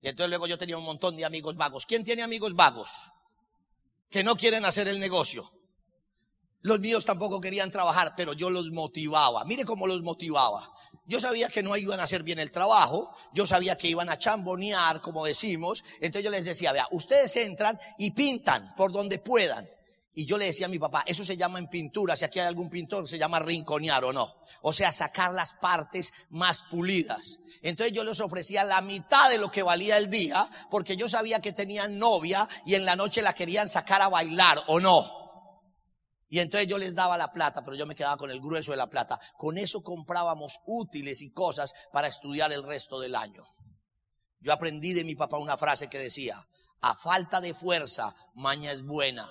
Y 0.00 0.08
entonces 0.08 0.28
luego 0.30 0.46
yo 0.46 0.56
tenía 0.56 0.78
un 0.78 0.84
montón 0.84 1.16
de 1.16 1.24
amigos 1.24 1.56
vagos. 1.56 1.84
¿Quién 1.84 2.04
tiene 2.04 2.22
amigos 2.22 2.54
vagos? 2.54 3.10
Que 4.08 4.22
no 4.22 4.36
quieren 4.36 4.64
hacer 4.64 4.86
el 4.86 5.00
negocio. 5.00 5.50
Los 6.62 6.80
míos 6.80 7.04
tampoco 7.04 7.40
querían 7.40 7.70
trabajar, 7.70 8.14
pero 8.16 8.32
yo 8.32 8.50
los 8.50 8.70
motivaba. 8.70 9.44
Mire 9.44 9.64
cómo 9.64 9.86
los 9.86 10.02
motivaba. 10.02 10.72
Yo 11.04 11.20
sabía 11.20 11.48
que 11.48 11.62
no 11.62 11.76
iban 11.76 12.00
a 12.00 12.04
hacer 12.04 12.22
bien 12.22 12.40
el 12.40 12.50
trabajo, 12.50 13.14
yo 13.32 13.46
sabía 13.46 13.76
que 13.76 13.88
iban 13.88 14.08
a 14.08 14.18
chambonear, 14.18 15.00
como 15.00 15.24
decimos. 15.24 15.84
Entonces 16.00 16.24
yo 16.24 16.30
les 16.30 16.44
decía, 16.44 16.72
vea, 16.72 16.88
ustedes 16.90 17.36
entran 17.36 17.78
y 17.98 18.10
pintan 18.10 18.74
por 18.76 18.90
donde 18.90 19.18
puedan. 19.18 19.68
Y 20.18 20.24
yo 20.24 20.38
le 20.38 20.46
decía 20.46 20.64
a 20.64 20.70
mi 20.70 20.78
papá, 20.78 21.04
eso 21.06 21.26
se 21.26 21.36
llama 21.36 21.58
en 21.58 21.68
pintura, 21.68 22.16
si 22.16 22.24
aquí 22.24 22.40
hay 22.40 22.46
algún 22.46 22.70
pintor, 22.70 23.06
se 23.06 23.18
llama 23.18 23.38
rinconear 23.38 24.02
o 24.02 24.14
no. 24.14 24.34
O 24.62 24.72
sea, 24.72 24.90
sacar 24.90 25.34
las 25.34 25.52
partes 25.52 26.10
más 26.30 26.62
pulidas. 26.70 27.36
Entonces 27.60 27.94
yo 27.94 28.02
les 28.02 28.18
ofrecía 28.20 28.64
la 28.64 28.80
mitad 28.80 29.28
de 29.28 29.36
lo 29.36 29.50
que 29.50 29.62
valía 29.62 29.98
el 29.98 30.10
día, 30.10 30.48
porque 30.70 30.96
yo 30.96 31.06
sabía 31.06 31.40
que 31.40 31.52
tenían 31.52 31.98
novia 31.98 32.48
y 32.64 32.74
en 32.74 32.86
la 32.86 32.96
noche 32.96 33.20
la 33.20 33.34
querían 33.34 33.68
sacar 33.68 34.00
a 34.00 34.08
bailar 34.08 34.58
o 34.68 34.80
no. 34.80 35.25
Y 36.28 36.40
entonces 36.40 36.68
yo 36.68 36.78
les 36.78 36.94
daba 36.94 37.16
la 37.16 37.30
plata, 37.30 37.64
pero 37.64 37.76
yo 37.76 37.86
me 37.86 37.94
quedaba 37.94 38.16
con 38.16 38.30
el 38.30 38.40
grueso 38.40 38.72
de 38.72 38.76
la 38.76 38.88
plata. 38.88 39.20
Con 39.36 39.58
eso 39.58 39.82
comprábamos 39.82 40.58
útiles 40.66 41.22
y 41.22 41.30
cosas 41.30 41.72
para 41.92 42.08
estudiar 42.08 42.52
el 42.52 42.64
resto 42.64 42.98
del 42.98 43.14
año. 43.14 43.44
Yo 44.40 44.52
aprendí 44.52 44.92
de 44.92 45.04
mi 45.04 45.14
papá 45.14 45.38
una 45.38 45.56
frase 45.56 45.88
que 45.88 45.98
decía, 45.98 46.46
a 46.80 46.94
falta 46.94 47.40
de 47.40 47.54
fuerza, 47.54 48.14
maña 48.34 48.72
es 48.72 48.82
buena. 48.82 49.28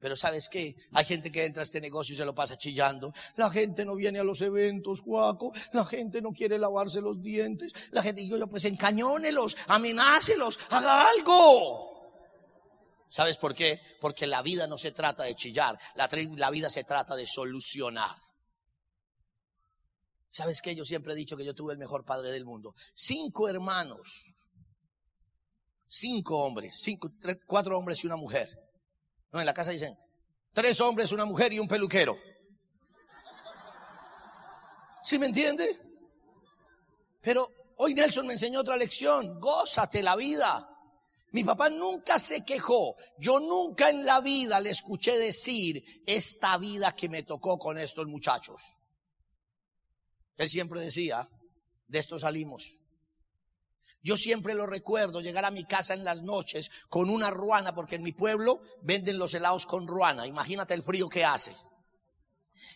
Pero 0.00 0.16
¿sabes 0.16 0.48
qué? 0.48 0.76
Hay 0.92 1.04
gente 1.04 1.32
que 1.32 1.44
entra 1.44 1.62
a 1.62 1.64
este 1.64 1.80
negocio 1.80 2.14
y 2.14 2.16
se 2.16 2.24
lo 2.24 2.34
pasa 2.34 2.56
chillando. 2.56 3.12
La 3.36 3.50
gente 3.50 3.84
no 3.84 3.96
viene 3.96 4.20
a 4.20 4.24
los 4.24 4.40
eventos, 4.42 5.02
guaco. 5.02 5.52
La 5.72 5.84
gente 5.84 6.22
no 6.22 6.30
quiere 6.32 6.56
lavarse 6.56 7.00
los 7.00 7.20
dientes. 7.20 7.72
La 7.90 8.02
gente, 8.02 8.22
y 8.22 8.28
yo, 8.28 8.46
pues 8.46 8.64
encañónelos, 8.64 9.56
amenácelos, 9.66 10.60
haga 10.70 11.08
algo. 11.10 11.97
¿Sabes 13.08 13.38
por 13.38 13.54
qué? 13.54 13.80
Porque 14.00 14.26
la 14.26 14.42
vida 14.42 14.66
no 14.66 14.76
se 14.76 14.92
trata 14.92 15.24
de 15.24 15.34
chillar, 15.34 15.78
la, 15.94 16.50
vida 16.50 16.68
se 16.68 16.84
trata 16.84 17.16
de 17.16 17.26
solucionar. 17.26 18.16
¿Sabes 20.30 20.60
qué? 20.60 20.74
Yo 20.74 20.84
siempre 20.84 21.14
he 21.14 21.16
dicho 21.16 21.36
que 21.36 21.44
yo 21.44 21.54
tuve 21.54 21.72
el 21.72 21.78
mejor 21.78 22.04
padre 22.04 22.30
del 22.30 22.44
mundo. 22.44 22.74
Cinco 22.94 23.48
hermanos, 23.48 24.34
cinco 25.86 26.38
hombres, 26.44 26.78
cinco, 26.78 27.10
cuatro 27.46 27.78
hombres 27.78 28.04
y 28.04 28.06
una 28.06 28.16
mujer. 28.16 28.50
No, 29.32 29.40
en 29.40 29.46
la 29.46 29.54
casa 29.54 29.70
dicen 29.70 29.96
tres 30.52 30.80
hombres, 30.80 31.12
una 31.12 31.24
mujer 31.24 31.52
y 31.52 31.58
un 31.58 31.68
peluquero. 31.68 32.16
¿Sí 35.02 35.18
me 35.18 35.26
entiende? 35.26 35.80
Pero 37.22 37.48
hoy 37.76 37.94
Nelson 37.94 38.26
me 38.26 38.34
enseñó 38.34 38.60
otra 38.60 38.76
lección. 38.76 39.40
Gózate 39.40 40.02
la 40.02 40.14
vida. 40.16 40.67
Mi 41.32 41.44
papá 41.44 41.68
nunca 41.68 42.18
se 42.18 42.44
quejó. 42.44 42.96
Yo 43.18 43.38
nunca 43.40 43.90
en 43.90 44.04
la 44.04 44.20
vida 44.20 44.60
le 44.60 44.70
escuché 44.70 45.18
decir 45.18 46.02
esta 46.06 46.56
vida 46.56 46.94
que 46.94 47.08
me 47.08 47.22
tocó 47.22 47.58
con 47.58 47.78
estos 47.78 48.06
muchachos. 48.06 48.62
Él 50.36 50.48
siempre 50.48 50.80
decía, 50.80 51.28
de 51.86 51.98
esto 51.98 52.18
salimos. 52.18 52.80
Yo 54.00 54.16
siempre 54.16 54.54
lo 54.54 54.66
recuerdo, 54.66 55.20
llegar 55.20 55.44
a 55.44 55.50
mi 55.50 55.64
casa 55.64 55.92
en 55.92 56.04
las 56.04 56.22
noches 56.22 56.70
con 56.88 57.10
una 57.10 57.30
ruana, 57.30 57.74
porque 57.74 57.96
en 57.96 58.02
mi 58.02 58.12
pueblo 58.12 58.60
venden 58.82 59.18
los 59.18 59.34
helados 59.34 59.66
con 59.66 59.86
ruana. 59.86 60.26
Imagínate 60.26 60.72
el 60.74 60.84
frío 60.84 61.08
que 61.08 61.24
hace. 61.24 61.54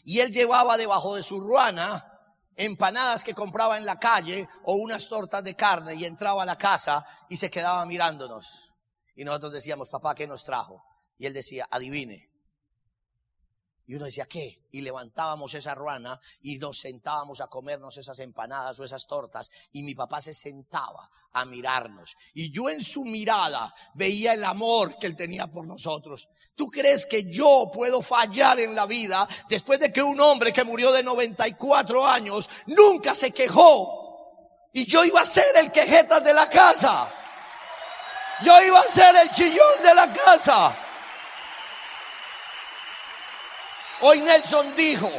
Y 0.05 0.19
él 0.21 0.33
llevaba 0.33 0.77
debajo 0.77 1.15
de 1.15 1.23
su 1.23 1.41
ruana 1.41 2.12
empanadas 2.57 3.23
que 3.25 3.35
compraba 3.35 3.77
en 3.77 3.87
la 3.87 3.99
calle 3.99 4.49
o 4.65 4.77
unas 4.77 5.09
tortas 5.09 5.45
de 5.45 5.55
carne 5.55 5.95
y 5.95 6.05
entraba 6.05 6.43
a 6.43 6.47
la 6.47 6.57
casa 6.57 7.05
y 7.29 7.37
se 7.37 7.51
quedaba 7.51 7.85
mirándonos. 7.87 8.75
Y 9.15 9.25
nosotros 9.25 9.53
decíamos, 9.53 9.89
papá, 9.89 10.15
¿qué 10.15 10.27
nos 10.27 10.45
trajo? 10.45 10.83
Y 11.19 11.27
él 11.27 11.33
decía, 11.35 11.69
adivine. 11.71 12.32
Y 13.93 13.97
uno 13.97 14.07
decía, 14.07 14.25
¿qué? 14.25 14.59
Y 14.71 14.81
levantábamos 14.81 15.53
esa 15.53 15.75
ruana 15.75 16.19
y 16.41 16.57
nos 16.57 16.81
sentábamos 16.81 17.43
a 17.43 17.49
comernos 17.49 17.99
esas 17.99 18.19
empanadas 18.21 18.81
o 18.81 18.85
esas 18.85 19.07
tortas. 19.07 19.51
Y 19.71 19.83
mi 19.83 19.95
papá 19.95 20.23
se 20.23 20.33
sentaba 20.33 21.11
a 21.35 21.45
mirarnos. 21.45 22.17
Y 22.33 22.51
yo 22.51 22.71
en 22.71 22.81
su 22.81 23.05
mirada 23.05 23.75
veía 23.93 24.33
el 24.33 24.45
amor 24.45 24.97
que 24.99 25.09
él 25.09 25.15
tenía 25.15 25.47
por 25.47 25.67
nosotros. 25.67 26.31
¿Tú 26.55 26.69
crees 26.69 27.05
que 27.05 27.31
yo 27.31 27.71
puedo 27.71 28.01
fallar 28.01 28.61
en 28.61 28.75
la 28.75 28.87
vida 28.87 29.29
después 29.51 29.79
de 29.79 29.93
que 29.93 30.01
un 30.01 30.19
hombre 30.23 30.55
que 30.55 30.65
murió 30.65 30.91
de 30.91 31.03
94 31.03 32.07
años 32.07 32.49
nunca 32.69 33.15
se 33.15 33.31
quejó? 33.31 34.71
Y 34.73 34.87
yo 34.87 35.05
iba 35.05 35.21
a 35.21 35.27
ser 35.27 35.55
el 35.57 35.71
quejetas 35.71 36.25
de 36.25 36.33
la 36.33 36.49
casa. 36.49 37.13
Yo 38.43 38.59
iba 38.65 38.81
a 38.81 38.89
ser 38.89 39.15
el 39.17 39.31
chillón 39.33 39.83
de 39.83 39.95
la 39.95 40.11
casa. 40.11 40.92
Hoy 44.03 44.21
Nelson 44.21 44.75
dijo 44.75 45.11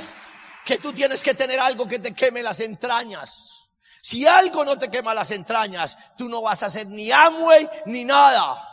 que 0.65 0.77
tú 0.77 0.91
tienes 0.93 1.23
que 1.23 1.33
tener 1.33 1.59
algo 1.59 1.87
que 1.87 1.99
te 1.99 2.13
queme 2.13 2.43
las 2.43 2.59
entrañas. 2.59 3.69
Si 4.01 4.27
algo 4.27 4.65
no 4.65 4.77
te 4.77 4.91
quema 4.91 5.13
las 5.13 5.31
entrañas, 5.31 5.97
tú 6.17 6.27
no 6.27 6.41
vas 6.41 6.63
a 6.63 6.65
hacer 6.65 6.87
ni 6.87 7.09
Amway 7.09 7.69
ni 7.85 8.03
nada. 8.03 8.69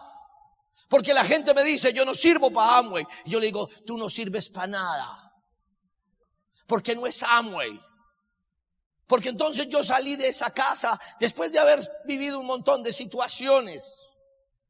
Porque 0.88 1.14
la 1.14 1.24
gente 1.24 1.54
me 1.54 1.62
dice, 1.62 1.92
yo 1.92 2.04
no 2.04 2.14
sirvo 2.14 2.52
para 2.52 2.78
Amway. 2.78 3.06
Yo 3.26 3.38
le 3.38 3.46
digo, 3.46 3.68
tú 3.86 3.96
no 3.96 4.10
sirves 4.10 4.48
para 4.48 4.66
nada. 4.66 5.32
Porque 6.66 6.96
no 6.96 7.06
es 7.06 7.22
Amway. 7.22 7.80
Porque 9.06 9.28
entonces 9.28 9.68
yo 9.68 9.84
salí 9.84 10.16
de 10.16 10.28
esa 10.28 10.50
casa 10.50 11.00
después 11.20 11.52
de 11.52 11.60
haber 11.60 11.88
vivido 12.04 12.40
un 12.40 12.46
montón 12.46 12.82
de 12.82 12.92
situaciones. 12.92 13.99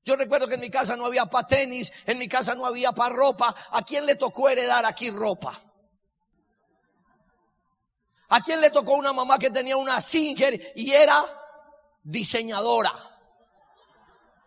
Yo 0.05 0.17
recuerdo 0.17 0.49
que 0.49 0.55
en 0.55 0.61
mi 0.61 0.71
casa 0.71 0.97
no 0.97 1.07
había 1.07 1.27
para 1.27 1.47
tenis, 1.47 1.93
en 2.07 2.19
mi 2.19 2.29
casa 2.29 2.55
no 2.55 2.65
había 2.65 2.93
para 2.93 3.15
ropa. 3.15 3.55
¿A 3.71 3.83
quién 3.83 4.07
le 4.07 4.17
tocó 4.17 4.49
heredar 4.49 4.85
aquí 4.87 5.11
ropa? 5.11 5.61
¿A 8.29 8.41
quién 8.41 8.61
le 8.61 8.71
tocó 8.71 8.95
una 8.95 9.13
mamá 9.13 9.39
que 9.39 9.51
tenía 9.51 9.77
una 9.77 10.01
Singer 10.01 10.73
y 10.77 10.93
era 10.93 11.25
diseñadora? 12.03 12.93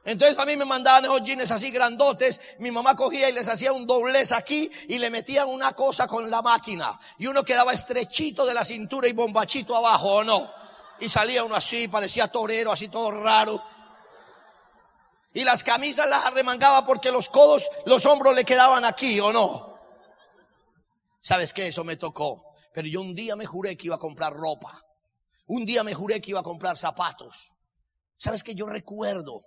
Entonces 0.06 0.38
a 0.38 0.46
mí 0.46 0.58
me 0.58 0.66
mandaban 0.66 1.06
esos 1.06 1.24
jeans 1.24 1.52
así 1.52 1.70
grandotes. 1.70 2.42
Mi 2.60 2.72
mamá 2.72 2.96
cogía 2.96 3.30
y 3.30 3.34
les 3.34 3.48
hacía 3.48 3.72
un 3.72 3.88
doblez 3.88 4.32
aquí 4.32 4.70
y 4.88 5.00
le 5.00 5.10
metían 5.10 5.48
una 5.48 5.74
cosa 5.74 6.08
con 6.08 6.30
la 6.30 6.42
máquina. 6.42 7.00
Y 7.18 7.28
uno 7.28 7.44
quedaba 7.44 7.72
estrechito 7.72 8.46
de 8.46 8.54
la 8.54 8.66
cintura 8.66 9.08
y 9.08 9.14
bombachito 9.14 9.76
abajo, 9.76 10.16
¿o 10.16 10.24
no? 10.24 10.50
Y 11.00 11.08
salía 11.08 11.44
uno 11.44 11.56
así, 11.56 11.88
parecía 11.88 12.28
torero, 12.28 12.72
así 12.72 12.90
todo 12.90 13.12
raro. 13.12 13.64
Y 15.34 15.44
las 15.44 15.64
camisas 15.64 16.08
las 16.08 16.26
arremangaba 16.26 16.86
porque 16.86 17.12
los 17.12 17.30
codos, 17.30 17.64
los 17.86 18.06
hombros 18.06 18.36
le 18.36 18.46
quedaban 18.46 18.86
aquí, 18.86 19.20
¿o 19.20 19.34
no? 19.34 19.80
¿Sabes 21.20 21.54
qué? 21.54 21.68
Eso 21.68 21.84
me 21.84 21.96
tocó. 21.96 22.54
Pero 22.74 22.88
yo 22.88 23.02
un 23.02 23.16
día 23.16 23.36
me 23.36 23.46
juré 23.46 23.76
que 23.76 23.88
iba 23.88 23.96
a 23.96 24.00
comprar 24.00 24.34
ropa. 24.34 24.84
Un 25.48 25.66
día 25.66 25.84
me 25.84 25.94
juré 25.94 26.22
que 26.22 26.32
iba 26.32 26.40
a 26.40 26.44
comprar 26.44 26.78
zapatos. 26.78 27.54
¿Sabes 28.18 28.44
qué? 28.44 28.54
Yo 28.54 28.68
recuerdo. 28.68 29.44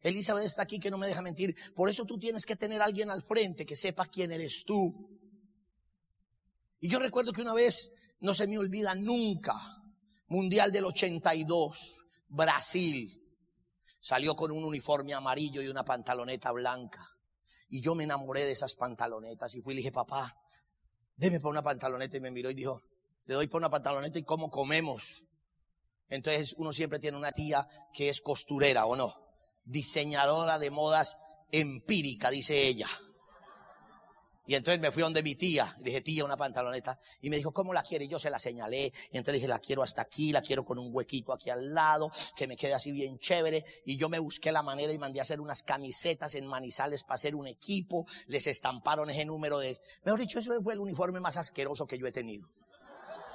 Elizabeth 0.00 0.44
está 0.44 0.62
aquí 0.62 0.78
que 0.78 0.90
no 0.90 0.98
me 0.98 1.06
deja 1.06 1.22
mentir. 1.22 1.54
Por 1.74 1.88
eso 1.88 2.04
tú 2.04 2.18
tienes 2.18 2.44
que 2.44 2.56
tener 2.56 2.82
a 2.82 2.84
alguien 2.84 3.10
al 3.10 3.22
frente 3.22 3.66
que 3.66 3.76
sepa 3.76 4.06
quién 4.06 4.32
eres 4.32 4.64
tú. 4.64 5.10
Y 6.80 6.88
yo 6.88 6.98
recuerdo 6.98 7.32
que 7.32 7.42
una 7.42 7.54
vez, 7.54 7.92
no 8.20 8.34
se 8.34 8.46
me 8.46 8.58
olvida 8.58 8.94
nunca, 8.94 9.54
Mundial 10.28 10.70
del 10.70 10.84
82, 10.84 12.04
Brasil. 12.28 13.17
Salió 14.00 14.34
con 14.36 14.52
un 14.52 14.64
uniforme 14.64 15.14
amarillo 15.14 15.62
y 15.62 15.68
una 15.68 15.84
pantaloneta 15.84 16.52
blanca. 16.52 17.06
Y 17.68 17.80
yo 17.80 17.94
me 17.94 18.04
enamoré 18.04 18.44
de 18.44 18.52
esas 18.52 18.76
pantalonetas 18.76 19.54
y 19.54 19.60
fui 19.60 19.74
y 19.74 19.76
le 19.76 19.80
dije, 19.80 19.92
papá, 19.92 20.36
deme 21.16 21.40
por 21.40 21.50
una 21.50 21.62
pantaloneta. 21.62 22.16
Y 22.16 22.20
me 22.20 22.30
miró 22.30 22.50
y 22.50 22.54
dijo, 22.54 22.82
le 23.26 23.34
doy 23.34 23.46
por 23.46 23.60
una 23.60 23.70
pantaloneta 23.70 24.18
y 24.18 24.24
cómo 24.24 24.50
comemos. 24.50 25.26
Entonces 26.08 26.54
uno 26.58 26.72
siempre 26.72 26.98
tiene 26.98 27.18
una 27.18 27.32
tía 27.32 27.68
que 27.92 28.08
es 28.08 28.20
costurera 28.20 28.86
o 28.86 28.96
no, 28.96 29.14
diseñadora 29.64 30.58
de 30.58 30.70
modas 30.70 31.18
empírica, 31.50 32.30
dice 32.30 32.66
ella. 32.66 32.88
Y 34.48 34.54
entonces 34.54 34.80
me 34.80 34.90
fui 34.90 35.02
donde 35.02 35.22
mi 35.22 35.34
tía, 35.34 35.76
le 35.80 35.84
dije, 35.84 36.00
tía, 36.00 36.24
una 36.24 36.38
pantaloneta. 36.38 36.98
Y 37.20 37.28
me 37.28 37.36
dijo, 37.36 37.52
¿cómo 37.52 37.74
la 37.74 37.82
quiere? 37.82 38.06
Y 38.06 38.08
yo 38.08 38.18
se 38.18 38.30
la 38.30 38.38
señalé. 38.38 38.90
Y 39.12 39.18
entonces 39.18 39.34
dije, 39.34 39.46
la 39.46 39.58
quiero 39.58 39.82
hasta 39.82 40.00
aquí, 40.00 40.32
la 40.32 40.40
quiero 40.40 40.64
con 40.64 40.78
un 40.78 40.88
huequito 40.90 41.34
aquí 41.34 41.50
al 41.50 41.74
lado, 41.74 42.10
que 42.34 42.46
me 42.46 42.56
quede 42.56 42.72
así 42.72 42.90
bien 42.90 43.18
chévere. 43.18 43.62
Y 43.84 43.98
yo 43.98 44.08
me 44.08 44.18
busqué 44.18 44.50
la 44.50 44.62
manera 44.62 44.90
y 44.90 44.96
mandé 44.96 45.18
a 45.18 45.22
hacer 45.22 45.38
unas 45.38 45.62
camisetas 45.62 46.34
en 46.34 46.46
manizales 46.46 47.02
para 47.02 47.16
hacer 47.16 47.34
un 47.34 47.46
equipo. 47.46 48.06
Les 48.28 48.46
estamparon 48.46 49.10
ese 49.10 49.26
número 49.26 49.58
de... 49.58 49.78
Mejor 50.04 50.18
dicho, 50.18 50.38
ese 50.38 50.48
fue 50.62 50.72
el 50.72 50.80
uniforme 50.80 51.20
más 51.20 51.36
asqueroso 51.36 51.86
que 51.86 51.98
yo 51.98 52.06
he 52.06 52.12
tenido. 52.12 52.48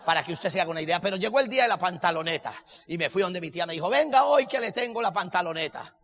Para 0.08 0.24
que 0.24 0.34
usted 0.34 0.50
se 0.50 0.62
haga 0.62 0.72
una 0.72 0.82
idea. 0.82 1.00
Pero 1.00 1.18
llegó 1.18 1.40
el 1.40 1.48
día 1.48 1.62
de 1.62 1.70
la 1.70 1.78
pantaloneta. 1.78 2.52
Y 2.88 2.98
me 2.98 3.12
fui 3.12 3.22
donde 3.22 3.40
mi 3.40 3.52
tía 3.52 3.68
me 3.68 3.74
dijo, 3.74 3.88
venga 3.88 4.26
hoy 4.26 4.48
que 4.48 4.60
le 4.60 4.72
tengo 4.72 5.00
la 5.00 5.14
pantaloneta. 5.14 5.96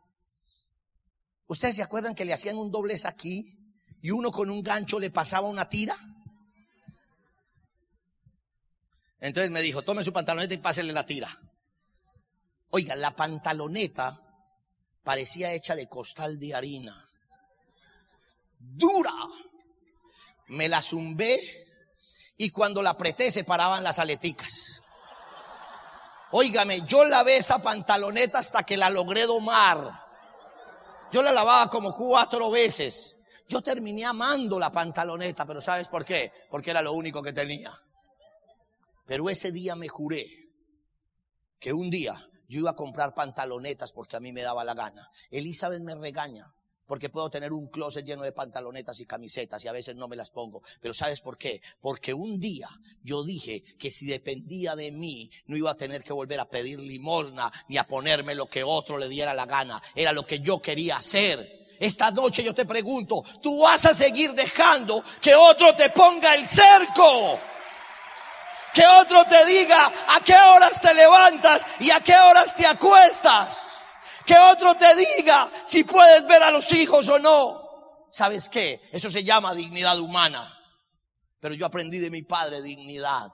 ¿Ustedes 1.48 1.78
se 1.78 1.82
acuerdan 1.82 2.14
que 2.14 2.26
le 2.26 2.34
hacían 2.34 2.60
un 2.60 2.70
doblez 2.70 3.06
aquí? 3.06 3.59
Y 4.02 4.12
uno 4.12 4.32
con 4.32 4.50
un 4.50 4.64
gancho 4.64 5.00
le 5.00 5.10
pasaba 5.12 5.48
una 5.48 5.68
tira. 5.70 5.98
Entonces 9.20 9.52
me 9.52 9.62
dijo, 9.62 9.82
tome 9.82 10.04
su 10.04 10.14
pantaloneta 10.14 10.54
y 10.54 10.58
pásele 10.58 10.94
la 10.94 11.06
tira. 11.06 11.40
Oiga, 12.72 12.96
la 12.96 13.16
pantaloneta 13.16 14.22
parecía 15.04 15.54
hecha 15.54 15.76
de 15.76 15.90
costal 15.90 16.40
de 16.40 16.56
harina. 16.56 17.10
Dura. 18.60 19.14
Me 20.48 20.68
la 20.68 20.82
zumbé 20.82 21.40
y 22.38 22.52
cuando 22.52 22.82
la 22.82 22.92
apreté 22.92 23.30
se 23.30 23.44
paraban 23.44 23.84
las 23.84 24.00
aleticas. 24.00 24.82
Óigame, 26.32 26.82
yo 26.82 27.06
lavé 27.06 27.38
esa 27.38 27.60
pantaloneta 27.60 28.40
hasta 28.40 28.64
que 28.64 28.78
la 28.78 28.90
logré 28.90 29.26
domar. 29.26 30.06
Yo 31.12 31.22
la 31.22 31.32
lavaba 31.32 31.70
como 31.70 31.96
cuatro 31.96 32.52
veces. 32.52 33.16
Yo 33.50 33.62
terminé 33.64 34.06
amando 34.06 34.60
la 34.60 34.72
pantaloneta, 34.72 35.44
pero 35.44 35.60
¿sabes 35.60 35.90
por 35.90 36.06
qué? 36.06 36.32
Porque 36.52 36.70
era 36.70 36.84
lo 36.84 36.94
único 36.94 37.24
que 37.24 37.34
tenía. 37.34 37.72
Pero 39.08 39.28
ese 39.28 39.52
día 39.52 39.76
me 39.76 39.88
juré 39.88 40.52
que 41.60 41.74
un 41.74 41.90
día 41.90 42.24
yo 42.48 42.60
iba 42.60 42.70
a 42.70 42.76
comprar 42.76 43.16
pantalonetas 43.16 43.92
porque 43.92 44.16
a 44.16 44.20
mí 44.20 44.32
me 44.32 44.44
daba 44.44 44.64
la 44.64 44.76
gana. 44.76 45.10
Elizabeth 45.32 45.82
me 45.82 45.96
regaña 45.96 46.54
porque 46.86 47.10
puedo 47.10 47.32
tener 47.32 47.52
un 47.52 47.70
closet 47.70 48.06
lleno 48.06 48.22
de 48.22 48.32
pantalonetas 48.32 49.00
y 49.00 49.08
camisetas 49.08 49.66
y 49.66 49.68
a 49.68 49.72
veces 49.72 49.96
no 49.96 50.08
me 50.08 50.16
las 50.16 50.30
pongo. 50.30 50.62
Pero 50.80 50.94
¿sabes 50.94 51.22
por 51.22 51.36
qué? 51.36 51.60
Porque 51.82 52.14
un 52.14 52.40
día 52.40 52.70
yo 53.02 53.24
dije 53.24 53.64
que 53.80 53.90
si 53.90 54.06
dependía 54.06 54.76
de 54.76 54.92
mí 54.92 55.32
no 55.48 55.58
iba 55.58 55.72
a 55.72 55.78
tener 55.78 56.04
que 56.04 56.14
volver 56.14 56.40
a 56.40 56.50
pedir 56.50 56.80
limosna 56.80 57.52
ni 57.68 57.78
a 57.78 57.88
ponerme 57.88 58.36
lo 58.36 58.48
que 58.48 58.64
otro 58.64 59.00
le 59.00 59.10
diera 59.10 59.34
la 59.34 59.48
gana. 59.48 59.82
Era 59.96 60.14
lo 60.14 60.24
que 60.24 60.40
yo 60.40 60.62
quería 60.62 60.98
hacer. 60.98 61.59
Esta 61.80 62.12
noche 62.12 62.44
yo 62.44 62.54
te 62.54 62.66
pregunto, 62.66 63.24
¿tú 63.42 63.62
vas 63.62 63.86
a 63.86 63.94
seguir 63.94 64.34
dejando 64.34 65.02
que 65.22 65.34
otro 65.34 65.74
te 65.76 65.90
ponga 65.92 66.36
el 66.36 66.46
cerco? 66.46 67.40
Que 68.74 68.86
otro 68.86 69.24
te 69.26 69.46
diga 69.46 69.92
a 70.10 70.20
qué 70.22 70.36
horas 70.36 70.82
te 70.82 70.94
levantas 70.94 71.66
y 71.80 71.90
a 71.90 72.02
qué 72.02 72.16
horas 72.16 72.54
te 72.56 72.68
acuestas. 72.68 73.66
Que 74.26 74.38
otro 74.38 74.76
te 74.76 74.94
diga 74.96 75.50
si 75.66 75.86
puedes 75.86 76.28
ver 76.28 76.44
a 76.44 76.52
los 76.52 76.72
hijos 76.74 77.08
o 77.08 77.18
no. 77.18 77.62
¿Sabes 78.12 78.50
qué? 78.50 78.82
Eso 78.92 79.10
se 79.10 79.24
llama 79.24 79.56
dignidad 79.56 80.00
humana. 80.00 80.56
Pero 81.40 81.56
yo 81.56 81.66
aprendí 81.66 82.00
de 82.00 82.12
mi 82.12 82.24
padre 82.24 82.62
dignidad. 82.62 83.32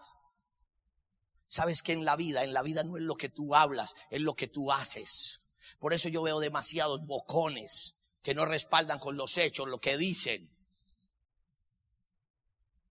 Sabes 1.47 1.81
que 1.81 1.93
en 1.93 2.05
la 2.05 2.15
vida, 2.15 2.43
en 2.43 2.53
la 2.53 2.61
vida 2.61 2.83
no 2.83 2.97
es 2.97 3.03
lo 3.03 3.15
que 3.15 3.29
tú 3.29 3.55
hablas, 3.55 3.95
es 4.11 4.21
lo 4.21 4.35
que 4.35 4.47
tú 4.47 4.71
haces. 4.71 5.41
Por 5.79 5.93
eso 5.93 6.09
yo 6.09 6.21
veo 6.21 6.39
demasiados 6.39 7.05
bocones, 7.05 7.94
que 8.25 8.33
no 8.33 8.43
respaldan 8.43 8.97
con 8.97 9.15
los 9.15 9.37
hechos 9.37 9.67
lo 9.67 9.79
que 9.79 9.97
dicen. 9.97 10.49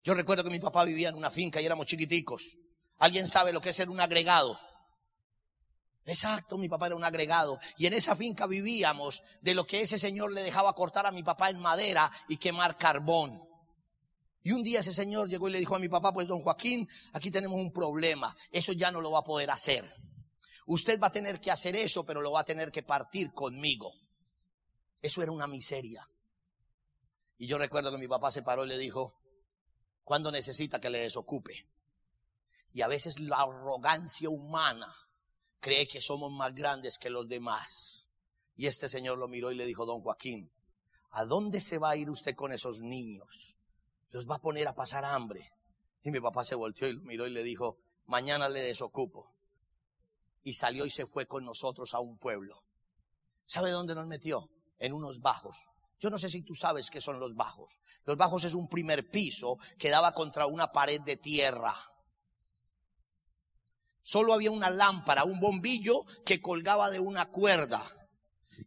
Yo 0.04 0.14
recuerdo 0.14 0.44
que 0.44 0.50
mi 0.50 0.60
papá 0.60 0.84
vivía 0.84 1.08
en 1.08 1.16
una 1.16 1.28
finca 1.28 1.60
y 1.60 1.66
éramos 1.66 1.86
chiquiticos. 1.86 2.60
¿Alguien 2.98 3.26
sabe 3.26 3.52
lo 3.52 3.60
que 3.60 3.70
es 3.70 3.76
ser 3.76 3.90
un 3.90 3.98
agregado? 3.98 4.56
Exacto, 6.04 6.56
mi 6.56 6.68
papá 6.68 6.86
era 6.86 6.94
un 6.94 7.02
agregado. 7.02 7.58
Y 7.76 7.86
en 7.86 7.94
esa 7.94 8.14
finca 8.14 8.46
vivíamos 8.46 9.24
de 9.40 9.56
lo 9.56 9.66
que 9.66 9.80
ese 9.80 9.98
señor 9.98 10.32
le 10.32 10.44
dejaba 10.44 10.72
cortar 10.72 11.04
a 11.04 11.10
mi 11.10 11.24
papá 11.24 11.50
en 11.50 11.58
madera 11.58 12.08
y 12.28 12.36
quemar 12.36 12.78
carbón. 12.78 13.42
Y 14.44 14.52
un 14.52 14.62
día 14.62 14.80
ese 14.80 14.94
señor 14.94 15.28
llegó 15.28 15.48
y 15.48 15.52
le 15.52 15.58
dijo 15.58 15.74
a 15.74 15.80
mi 15.80 15.88
papá, 15.88 16.12
pues 16.12 16.28
don 16.28 16.42
Joaquín, 16.42 16.88
aquí 17.12 17.32
tenemos 17.32 17.58
un 17.58 17.72
problema. 17.72 18.36
Eso 18.52 18.72
ya 18.72 18.92
no 18.92 19.00
lo 19.00 19.10
va 19.10 19.18
a 19.18 19.24
poder 19.24 19.50
hacer. 19.50 19.84
Usted 20.66 21.00
va 21.00 21.08
a 21.08 21.12
tener 21.12 21.40
que 21.40 21.50
hacer 21.50 21.74
eso, 21.74 22.06
pero 22.06 22.20
lo 22.20 22.30
va 22.30 22.42
a 22.42 22.44
tener 22.44 22.70
que 22.70 22.84
partir 22.84 23.32
conmigo. 23.32 24.03
Eso 25.04 25.20
era 25.20 25.32
una 25.32 25.46
miseria. 25.46 26.08
Y 27.36 27.46
yo 27.46 27.58
recuerdo 27.58 27.90
que 27.90 27.98
mi 27.98 28.08
papá 28.08 28.30
se 28.30 28.42
paró 28.42 28.64
y 28.64 28.68
le 28.68 28.78
dijo, 28.78 29.20
¿cuándo 30.02 30.32
necesita 30.32 30.80
que 30.80 30.88
le 30.88 31.00
desocupe? 31.00 31.68
Y 32.72 32.80
a 32.80 32.88
veces 32.88 33.20
la 33.20 33.42
arrogancia 33.42 34.30
humana 34.30 34.96
cree 35.60 35.86
que 35.86 36.00
somos 36.00 36.32
más 36.32 36.54
grandes 36.54 36.96
que 36.96 37.10
los 37.10 37.28
demás. 37.28 38.08
Y 38.56 38.66
este 38.66 38.88
señor 38.88 39.18
lo 39.18 39.28
miró 39.28 39.52
y 39.52 39.56
le 39.56 39.66
dijo, 39.66 39.84
don 39.84 40.00
Joaquín, 40.00 40.50
¿a 41.10 41.26
dónde 41.26 41.60
se 41.60 41.76
va 41.76 41.90
a 41.90 41.96
ir 41.96 42.08
usted 42.08 42.34
con 42.34 42.54
esos 42.54 42.80
niños? 42.80 43.58
los 44.10 44.26
va 44.26 44.36
a 44.36 44.40
poner 44.40 44.66
a 44.68 44.74
pasar 44.74 45.04
hambre. 45.04 45.52
Y 46.02 46.12
mi 46.12 46.20
papá 46.20 46.44
se 46.44 46.54
volteó 46.54 46.88
y 46.88 46.94
lo 46.94 47.02
miró 47.02 47.26
y 47.26 47.30
le 47.30 47.42
dijo, 47.42 47.76
mañana 48.06 48.48
le 48.48 48.62
desocupo. 48.62 49.34
Y 50.44 50.54
salió 50.54 50.86
y 50.86 50.90
se 50.90 51.04
fue 51.04 51.26
con 51.26 51.44
nosotros 51.44 51.92
a 51.92 52.00
un 52.00 52.16
pueblo. 52.16 52.64
¿Sabe 53.44 53.70
dónde 53.70 53.94
nos 53.94 54.06
metió? 54.06 54.48
En 54.84 54.92
unos 54.92 55.20
bajos. 55.20 55.56
Yo 55.98 56.10
no 56.10 56.18
sé 56.18 56.28
si 56.28 56.42
tú 56.42 56.54
sabes 56.54 56.90
qué 56.90 57.00
son 57.00 57.18
los 57.18 57.34
bajos. 57.34 57.80
Los 58.04 58.18
bajos 58.18 58.44
es 58.44 58.54
un 58.54 58.68
primer 58.68 59.08
piso 59.08 59.56
que 59.78 59.88
daba 59.88 60.12
contra 60.12 60.46
una 60.46 60.70
pared 60.70 61.00
de 61.00 61.16
tierra. 61.16 61.74
Solo 64.02 64.34
había 64.34 64.50
una 64.50 64.68
lámpara, 64.68 65.24
un 65.24 65.40
bombillo 65.40 66.04
que 66.26 66.42
colgaba 66.42 66.90
de 66.90 67.00
una 67.00 67.30
cuerda. 67.30 67.82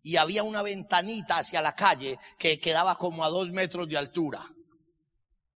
Y 0.02 0.16
había 0.16 0.42
una 0.42 0.64
ventanita 0.64 1.38
hacia 1.38 1.62
la 1.62 1.76
calle 1.76 2.18
que 2.40 2.60
quedaba 2.60 2.96
como 2.96 3.24
a 3.24 3.30
dos 3.30 3.52
metros 3.52 3.88
de 3.88 3.98
altura. 3.98 4.44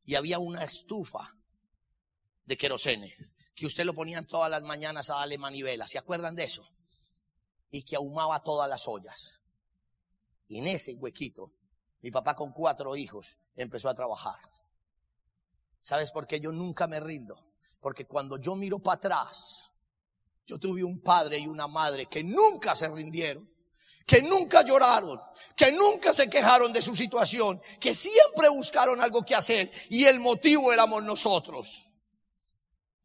Y 0.05 0.17
había 0.17 0.41
una 0.41 0.65
estufa 0.65 1.33
de 2.45 2.57
querosene 2.57 3.15
que 3.55 3.67
usted 3.67 3.85
lo 3.85 3.95
ponían 3.95 4.27
todas 4.27 4.51
las 4.51 4.63
mañanas 4.63 5.11
a 5.11 5.17
darle 5.17 5.39
manivela. 5.39 5.87
¿Se 5.87 5.99
acuerdan 5.99 6.35
de 6.35 6.45
eso? 6.45 6.69
Y 7.71 7.85
que 7.85 7.95
ahumaba 7.95 8.43
todas 8.43 8.69
las 8.69 8.89
ollas. 8.89 9.38
Y 10.49 10.59
en 10.59 10.67
ese 10.67 10.95
huequito, 10.95 11.53
mi 12.01 12.11
papá 12.11 12.35
con 12.35 12.53
cuatro 12.53 12.97
hijos 12.97 13.39
empezó 13.55 13.89
a 13.89 13.95
trabajar. 13.95 14.41
¿Sabes 15.83 16.11
por 16.11 16.27
qué 16.27 16.41
yo 16.41 16.53
nunca 16.53 16.87
me 16.87 17.01
rindo? 17.01 17.39
Porque 17.81 18.07
cuando 18.07 18.39
yo 18.39 18.57
miro 18.57 18.79
para 18.79 18.97
atrás, 18.97 19.71
yo 20.47 20.59
tuve 20.59 20.83
un 20.83 21.01
padre 21.01 21.39
y 21.39 21.47
una 21.47 21.69
madre 21.69 22.07
que 22.07 22.25
nunca 22.25 22.75
se 22.75 22.89
rindieron, 22.89 23.49
que 24.07 24.23
nunca 24.23 24.63
lloraron, 24.63 25.21
que 25.55 25.71
nunca 25.73 26.15
se 26.15 26.31
quejaron 26.31 26.73
de 26.73 26.81
su 26.81 26.97
situación, 26.97 27.61
que 27.79 27.93
siempre 27.93 28.49
buscaron 28.49 29.01
algo 29.03 29.23
que 29.23 29.35
hacer 29.35 29.71
y 29.91 30.05
el 30.05 30.19
motivo 30.19 30.73
éramos 30.73 31.05
nosotros. 31.05 31.87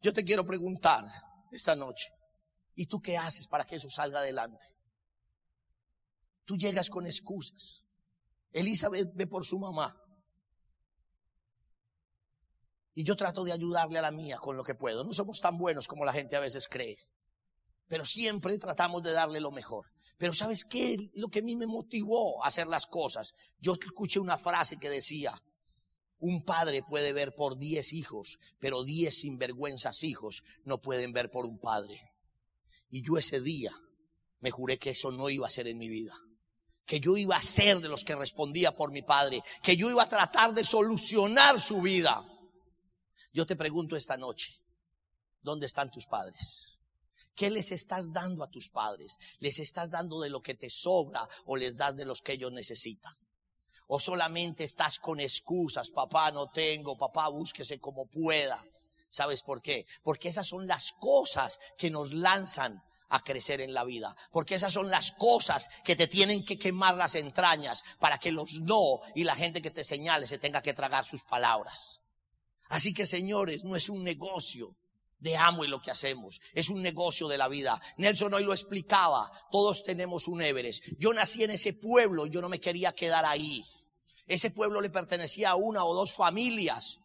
Yo 0.00 0.12
te 0.12 0.24
quiero 0.24 0.46
preguntar 0.46 1.04
esta 1.52 1.76
noche, 1.76 2.10
¿y 2.74 2.86
tú 2.86 3.00
qué 3.02 3.18
haces 3.18 3.46
para 3.46 3.64
que 3.64 3.76
eso 3.76 3.90
salga 3.90 4.20
adelante? 4.20 4.66
Tú 6.44 6.56
llegas 6.56 6.90
con 6.90 7.06
excusas. 7.06 7.84
Elizabeth 8.52 9.10
ve 9.14 9.26
por 9.26 9.44
su 9.44 9.58
mamá. 9.58 10.00
Y 12.94 13.02
yo 13.02 13.16
trato 13.16 13.44
de 13.44 13.52
ayudarle 13.52 13.98
a 13.98 14.02
la 14.02 14.12
mía 14.12 14.38
con 14.38 14.56
lo 14.56 14.62
que 14.62 14.74
puedo. 14.74 15.02
No 15.04 15.12
somos 15.12 15.40
tan 15.40 15.58
buenos 15.58 15.88
como 15.88 16.04
la 16.04 16.12
gente 16.12 16.36
a 16.36 16.40
veces 16.40 16.68
cree. 16.68 16.98
Pero 17.88 18.04
siempre 18.04 18.58
tratamos 18.58 19.02
de 19.02 19.12
darle 19.12 19.40
lo 19.40 19.50
mejor. 19.50 19.90
Pero 20.16 20.32
¿sabes 20.32 20.64
qué? 20.64 21.10
Lo 21.14 21.28
que 21.28 21.40
a 21.40 21.42
mí 21.42 21.56
me 21.56 21.66
motivó 21.66 22.42
a 22.44 22.46
hacer 22.46 22.68
las 22.68 22.86
cosas. 22.86 23.34
Yo 23.58 23.72
escuché 23.72 24.20
una 24.20 24.38
frase 24.38 24.78
que 24.78 24.88
decía, 24.88 25.34
un 26.18 26.44
padre 26.44 26.82
puede 26.82 27.12
ver 27.12 27.34
por 27.34 27.58
diez 27.58 27.92
hijos, 27.92 28.38
pero 28.60 28.84
diez 28.84 29.20
sinvergüenzas 29.20 30.04
hijos 30.04 30.44
no 30.64 30.80
pueden 30.80 31.12
ver 31.12 31.30
por 31.30 31.46
un 31.46 31.58
padre. 31.58 32.00
Y 32.90 33.02
yo 33.02 33.18
ese 33.18 33.40
día 33.40 33.72
me 34.38 34.52
juré 34.52 34.78
que 34.78 34.90
eso 34.90 35.10
no 35.10 35.28
iba 35.30 35.48
a 35.48 35.50
ser 35.50 35.66
en 35.66 35.78
mi 35.78 35.88
vida. 35.88 36.16
Que 36.86 37.00
yo 37.00 37.16
iba 37.16 37.36
a 37.36 37.42
ser 37.42 37.80
de 37.80 37.88
los 37.88 38.04
que 38.04 38.14
respondía 38.14 38.72
por 38.76 38.90
mi 38.90 39.02
padre. 39.02 39.42
Que 39.62 39.76
yo 39.76 39.90
iba 39.90 40.02
a 40.02 40.08
tratar 40.08 40.52
de 40.52 40.64
solucionar 40.64 41.60
su 41.60 41.80
vida. 41.80 42.22
Yo 43.32 43.46
te 43.46 43.56
pregunto 43.56 43.96
esta 43.96 44.16
noche, 44.16 44.54
¿dónde 45.42 45.66
están 45.66 45.90
tus 45.90 46.06
padres? 46.06 46.78
¿Qué 47.34 47.50
les 47.50 47.72
estás 47.72 48.12
dando 48.12 48.44
a 48.44 48.50
tus 48.50 48.68
padres? 48.68 49.18
¿Les 49.40 49.58
estás 49.58 49.90
dando 49.90 50.20
de 50.20 50.30
lo 50.30 50.40
que 50.40 50.54
te 50.54 50.70
sobra 50.70 51.28
o 51.46 51.56
les 51.56 51.76
das 51.76 51.96
de 51.96 52.04
los 52.04 52.22
que 52.22 52.34
ellos 52.34 52.52
necesitan? 52.52 53.14
¿O 53.88 53.98
solamente 53.98 54.64
estás 54.64 54.98
con 54.98 55.18
excusas? 55.20 55.90
Papá, 55.90 56.30
no 56.30 56.48
tengo, 56.50 56.96
papá, 56.96 57.28
búsquese 57.28 57.80
como 57.80 58.06
pueda. 58.06 58.64
¿Sabes 59.10 59.42
por 59.42 59.60
qué? 59.60 59.86
Porque 60.02 60.28
esas 60.28 60.46
son 60.46 60.66
las 60.66 60.92
cosas 60.92 61.58
que 61.76 61.90
nos 61.90 62.12
lanzan 62.12 62.82
a 63.08 63.22
crecer 63.22 63.60
en 63.60 63.74
la 63.74 63.84
vida. 63.84 64.16
Porque 64.30 64.54
esas 64.54 64.72
son 64.72 64.90
las 64.90 65.12
cosas 65.12 65.68
que 65.84 65.96
te 65.96 66.06
tienen 66.06 66.44
que 66.44 66.58
quemar 66.58 66.96
las 66.96 67.14
entrañas 67.14 67.84
para 67.98 68.18
que 68.18 68.32
los 68.32 68.52
no 68.54 69.00
y 69.14 69.24
la 69.24 69.36
gente 69.36 69.62
que 69.62 69.70
te 69.70 69.84
señale 69.84 70.26
se 70.26 70.38
tenga 70.38 70.62
que 70.62 70.74
tragar 70.74 71.04
sus 71.04 71.22
palabras. 71.22 72.00
Así 72.68 72.92
que 72.94 73.06
señores, 73.06 73.64
no 73.64 73.76
es 73.76 73.88
un 73.88 74.02
negocio 74.02 74.74
de 75.18 75.36
amo 75.36 75.64
y 75.64 75.68
lo 75.68 75.80
que 75.80 75.90
hacemos. 75.90 76.40
Es 76.52 76.68
un 76.68 76.82
negocio 76.82 77.28
de 77.28 77.38
la 77.38 77.48
vida. 77.48 77.80
Nelson 77.96 78.34
hoy 78.34 78.44
lo 78.44 78.52
explicaba. 78.52 79.30
Todos 79.50 79.84
tenemos 79.84 80.28
un 80.28 80.42
Everest. 80.42 80.84
Yo 80.98 81.14
nací 81.14 81.42
en 81.44 81.50
ese 81.50 81.72
pueblo 81.72 82.26
yo 82.26 82.40
no 82.40 82.48
me 82.48 82.60
quería 82.60 82.92
quedar 82.92 83.24
ahí. 83.24 83.64
Ese 84.26 84.50
pueblo 84.50 84.80
le 84.80 84.90
pertenecía 84.90 85.50
a 85.50 85.54
una 85.54 85.84
o 85.84 85.94
dos 85.94 86.14
familias. 86.14 87.00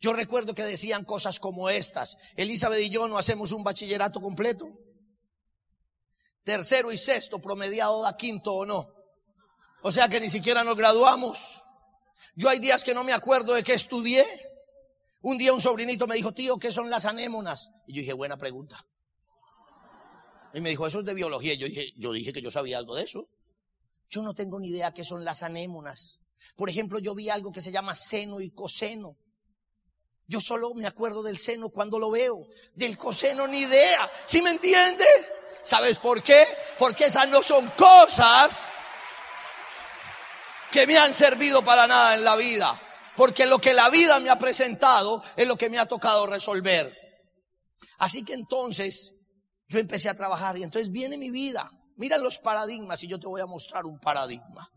Yo 0.00 0.12
recuerdo 0.12 0.54
que 0.54 0.62
decían 0.62 1.04
cosas 1.04 1.40
como 1.40 1.68
estas. 1.70 2.16
Elizabeth 2.36 2.82
y 2.82 2.90
yo 2.90 3.08
no 3.08 3.18
hacemos 3.18 3.52
un 3.52 3.64
bachillerato 3.64 4.20
completo. 4.20 4.68
Tercero 6.46 6.92
y 6.92 6.96
sexto 6.96 7.40
promediado 7.40 8.02
da 8.02 8.16
quinto 8.16 8.54
o 8.54 8.64
no. 8.64 8.94
O 9.82 9.90
sea 9.90 10.08
que 10.08 10.20
ni 10.20 10.30
siquiera 10.30 10.62
nos 10.62 10.76
graduamos. 10.76 11.60
Yo 12.36 12.48
hay 12.48 12.60
días 12.60 12.84
que 12.84 12.94
no 12.94 13.02
me 13.02 13.12
acuerdo 13.12 13.52
de 13.52 13.64
qué 13.64 13.74
estudié. 13.74 14.24
Un 15.22 15.38
día 15.38 15.52
un 15.52 15.60
sobrinito 15.60 16.06
me 16.06 16.14
dijo, 16.14 16.30
tío, 16.30 16.56
¿qué 16.56 16.70
son 16.70 16.88
las 16.88 17.04
anémonas? 17.04 17.72
Y 17.88 17.94
yo 17.94 18.00
dije, 18.02 18.12
buena 18.12 18.36
pregunta. 18.36 18.86
Y 20.54 20.60
me 20.60 20.70
dijo, 20.70 20.86
eso 20.86 21.00
es 21.00 21.04
de 21.04 21.14
biología. 21.14 21.54
Y 21.54 21.58
yo 21.58 21.66
dije, 21.66 21.92
yo 21.96 22.12
dije 22.12 22.32
que 22.32 22.40
yo 22.40 22.52
sabía 22.52 22.78
algo 22.78 22.94
de 22.94 23.02
eso. 23.02 23.28
Yo 24.08 24.22
no 24.22 24.32
tengo 24.32 24.60
ni 24.60 24.68
idea 24.68 24.94
qué 24.94 25.02
son 25.02 25.24
las 25.24 25.42
anémonas. 25.42 26.20
Por 26.54 26.70
ejemplo, 26.70 27.00
yo 27.00 27.16
vi 27.16 27.28
algo 27.28 27.50
que 27.50 27.60
se 27.60 27.72
llama 27.72 27.96
seno 27.96 28.40
y 28.40 28.52
coseno. 28.52 29.16
Yo 30.28 30.40
solo 30.40 30.74
me 30.74 30.86
acuerdo 30.86 31.22
del 31.22 31.38
seno 31.38 31.68
cuando 31.68 31.98
lo 31.98 32.10
veo. 32.10 32.46
Del 32.74 32.98
coseno 32.98 33.46
ni 33.46 33.60
idea. 33.60 34.10
¿Sí 34.24 34.42
me 34.42 34.50
entiende? 34.50 35.04
¿Sabes 35.62 35.98
por 35.98 36.22
qué? 36.22 36.46
Porque 36.78 37.06
esas 37.06 37.28
no 37.28 37.42
son 37.42 37.70
cosas 37.70 38.66
que 40.70 40.86
me 40.86 40.98
han 40.98 41.14
servido 41.14 41.62
para 41.64 41.86
nada 41.86 42.14
en 42.14 42.24
la 42.24 42.36
vida. 42.36 42.80
Porque 43.16 43.46
lo 43.46 43.58
que 43.58 43.72
la 43.72 43.88
vida 43.88 44.20
me 44.20 44.30
ha 44.30 44.38
presentado 44.38 45.22
es 45.36 45.46
lo 45.46 45.56
que 45.56 45.70
me 45.70 45.78
ha 45.78 45.86
tocado 45.86 46.26
resolver. 46.26 46.92
Así 47.98 48.24
que 48.24 48.34
entonces 48.34 49.14
yo 49.68 49.78
empecé 49.78 50.08
a 50.08 50.14
trabajar 50.14 50.58
y 50.58 50.62
entonces 50.62 50.90
viene 50.90 51.16
mi 51.16 51.30
vida. 51.30 51.70
Mira 51.96 52.18
los 52.18 52.38
paradigmas 52.38 53.02
y 53.02 53.08
yo 53.08 53.18
te 53.18 53.26
voy 53.26 53.40
a 53.40 53.46
mostrar 53.46 53.86
un 53.86 53.98
paradigma. 53.98 54.70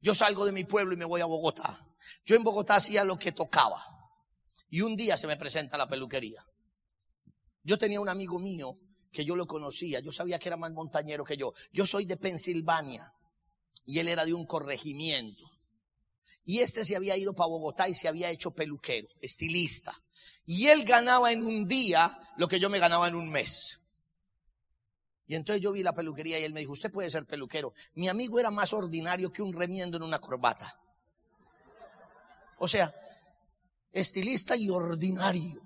Yo 0.00 0.14
salgo 0.14 0.44
de 0.44 0.52
mi 0.52 0.64
pueblo 0.64 0.94
y 0.94 0.96
me 0.96 1.04
voy 1.04 1.20
a 1.20 1.26
Bogotá. 1.26 1.84
Yo 2.24 2.36
en 2.36 2.44
Bogotá 2.44 2.76
hacía 2.76 3.04
lo 3.04 3.18
que 3.18 3.32
tocaba. 3.32 4.01
Y 4.72 4.80
un 4.80 4.96
día 4.96 5.18
se 5.18 5.26
me 5.26 5.36
presenta 5.36 5.76
la 5.76 5.86
peluquería. 5.86 6.42
Yo 7.62 7.76
tenía 7.76 8.00
un 8.00 8.08
amigo 8.08 8.38
mío 8.38 8.78
que 9.12 9.22
yo 9.22 9.36
lo 9.36 9.46
conocía. 9.46 10.00
Yo 10.00 10.12
sabía 10.12 10.38
que 10.38 10.48
era 10.48 10.56
más 10.56 10.72
montañero 10.72 11.24
que 11.24 11.36
yo. 11.36 11.52
Yo 11.74 11.84
soy 11.84 12.06
de 12.06 12.16
Pensilvania 12.16 13.12
y 13.84 13.98
él 13.98 14.08
era 14.08 14.24
de 14.24 14.32
un 14.32 14.46
corregimiento. 14.46 15.44
Y 16.44 16.60
este 16.60 16.86
se 16.86 16.96
había 16.96 17.18
ido 17.18 17.34
para 17.34 17.48
Bogotá 17.48 17.86
y 17.86 17.92
se 17.92 18.08
había 18.08 18.30
hecho 18.30 18.52
peluquero, 18.52 19.08
estilista. 19.20 19.92
Y 20.46 20.68
él 20.68 20.84
ganaba 20.84 21.32
en 21.32 21.44
un 21.44 21.68
día 21.68 22.18
lo 22.38 22.48
que 22.48 22.58
yo 22.58 22.70
me 22.70 22.78
ganaba 22.78 23.08
en 23.08 23.14
un 23.14 23.30
mes. 23.30 23.78
Y 25.26 25.34
entonces 25.34 25.62
yo 25.62 25.72
vi 25.72 25.82
la 25.82 25.92
peluquería 25.92 26.40
y 26.40 26.44
él 26.44 26.54
me 26.54 26.60
dijo, 26.60 26.72
usted 26.72 26.90
puede 26.90 27.10
ser 27.10 27.26
peluquero. 27.26 27.74
Mi 27.92 28.08
amigo 28.08 28.40
era 28.40 28.50
más 28.50 28.72
ordinario 28.72 29.30
que 29.30 29.42
un 29.42 29.52
remiendo 29.52 29.98
en 29.98 30.02
una 30.02 30.18
corbata. 30.18 30.80
O 32.56 32.66
sea, 32.66 32.94
estilista 33.92 34.56
y 34.56 34.70
ordinario. 34.70 35.60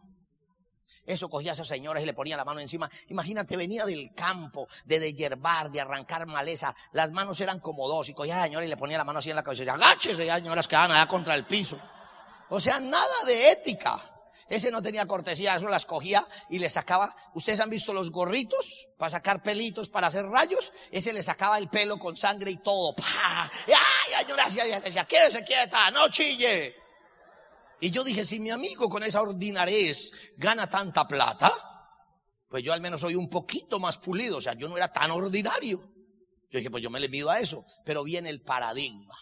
Eso 1.07 1.31
cogía 1.31 1.53
a 1.53 1.55
esas 1.55 1.69
señoras 1.69 2.03
y 2.03 2.07
le 2.07 2.15
ponía 2.15 2.37
la 2.37 2.45
mano 2.45 2.59
encima. 2.59 2.91
Imagínate, 3.09 3.57
venía 3.57 3.85
del 3.85 4.13
campo, 4.13 4.67
de 4.85 4.99
deshiervar, 4.99 5.71
de 5.71 5.81
arrancar 5.81 6.27
maleza. 6.27 6.75
Las 6.93 7.13
manos 7.13 7.41
eran 7.41 7.61
como 7.61 7.87
dos. 7.87 8.09
Y 8.09 8.15
cogía 8.15 8.35
a 8.35 8.39
la 8.39 8.45
señora 8.47 8.67
y 8.67 8.69
le 8.69 8.77
ponía 8.77 8.99
la 8.99 9.05
mano 9.05 9.21
así 9.21 9.31
en 9.31 9.37
la 9.37 9.43
cabeza. 9.45 9.63
Y 9.63 9.69
agáchese, 9.69 10.27
y 10.27 10.29
señoras 10.29 10.67
quedaban 10.67 10.91
allá 10.91 11.07
contra 11.07 11.37
el 11.37 11.47
piso. 11.47 11.79
O 12.49 12.59
sea, 12.59 12.81
nada 12.81 13.25
de 13.25 13.53
ética. 13.53 14.13
Ese 14.49 14.71
no 14.71 14.81
tenía 14.81 15.07
cortesía, 15.07 15.57
eso 15.57 15.69
las 15.69 15.87
cogía 15.87 16.27
y 16.51 16.59
le 16.59 16.71
sacaba. 16.71 17.15
Ustedes 17.35 17.59
han 17.61 17.71
visto 17.71 17.93
los 17.93 18.11
gorritos 18.11 18.89
para 18.97 19.11
sacar 19.11 19.43
pelitos, 19.43 19.89
para 19.89 20.09
hacer 20.09 20.25
rayos. 20.27 20.73
Ese 20.91 21.13
le 21.13 21.23
sacaba 21.23 21.59
el 21.59 21.69
pelo 21.69 21.99
con 21.99 22.17
sangre 22.17 22.51
y 22.51 22.57
todo. 22.57 22.95
¡Pah! 22.95 23.51
¡Ay, 23.67 24.23
señora! 24.23 24.81
Decía, 24.81 25.05
quédese 25.05 25.45
quieta, 25.45 25.91
no 25.91 26.09
chille. 26.09 26.86
Y 27.81 27.91
yo 27.91 28.05
dije, 28.05 28.25
si 28.25 28.41
mi 28.41 28.51
amigo 28.51 28.89
con 28.89 29.03
esa 29.03 29.23
ordinarez 29.23 30.13
gana 30.37 30.69
tanta 30.69 31.07
plata, 31.07 31.53
pues 32.49 32.63
yo 32.63 32.73
al 32.73 32.81
menos 32.81 33.01
soy 33.01 33.15
un 33.15 33.29
poquito 33.29 33.79
más 33.79 33.99
pulido, 33.99 34.39
o 34.39 34.41
sea, 34.41 34.55
yo 34.55 34.69
no 34.69 34.77
era 34.77 34.93
tan 34.93 35.11
ordinario. 35.11 35.79
Yo 36.51 36.59
dije, 36.59 36.71
pues 36.71 36.83
yo 36.83 36.91
me 36.91 37.01
le 37.01 37.09
mido 37.09 37.29
a 37.29 37.41
eso, 37.41 37.67
pero 37.85 38.03
viene 38.03 38.31
el 38.31 38.41
paradigma. 38.41 39.17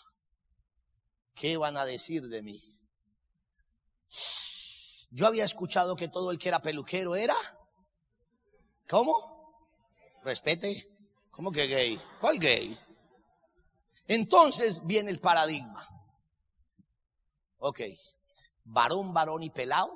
¿Qué 1.35 1.57
van 1.57 1.77
a 1.77 1.85
decir 1.85 2.29
de 2.29 2.43
mí? 2.43 2.63
Yo 5.11 5.27
había 5.27 5.45
escuchado 5.45 5.97
que 5.97 6.09
todo 6.09 6.31
el 6.31 6.39
que 6.39 6.49
era 6.49 6.63
peluquero 6.63 7.17
era... 7.17 7.37
¿Cómo? 8.89 9.59
Respete. 10.23 10.89
¿Cómo 11.31 11.51
que 11.51 11.67
gay? 11.67 12.01
¿Cuál 12.21 12.39
gay? 12.39 12.79
Entonces 14.07 14.85
viene 14.85 15.11
el 15.11 15.21
paradigma. 15.21 15.89
Ok, 17.59 17.81
varón, 18.65 19.13
varón 19.13 19.43
y 19.43 19.51
pelado, 19.51 19.93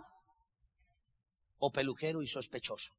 o 1.58 1.72
peluquero 1.72 2.22
y 2.22 2.26
sospechoso. 2.26 2.94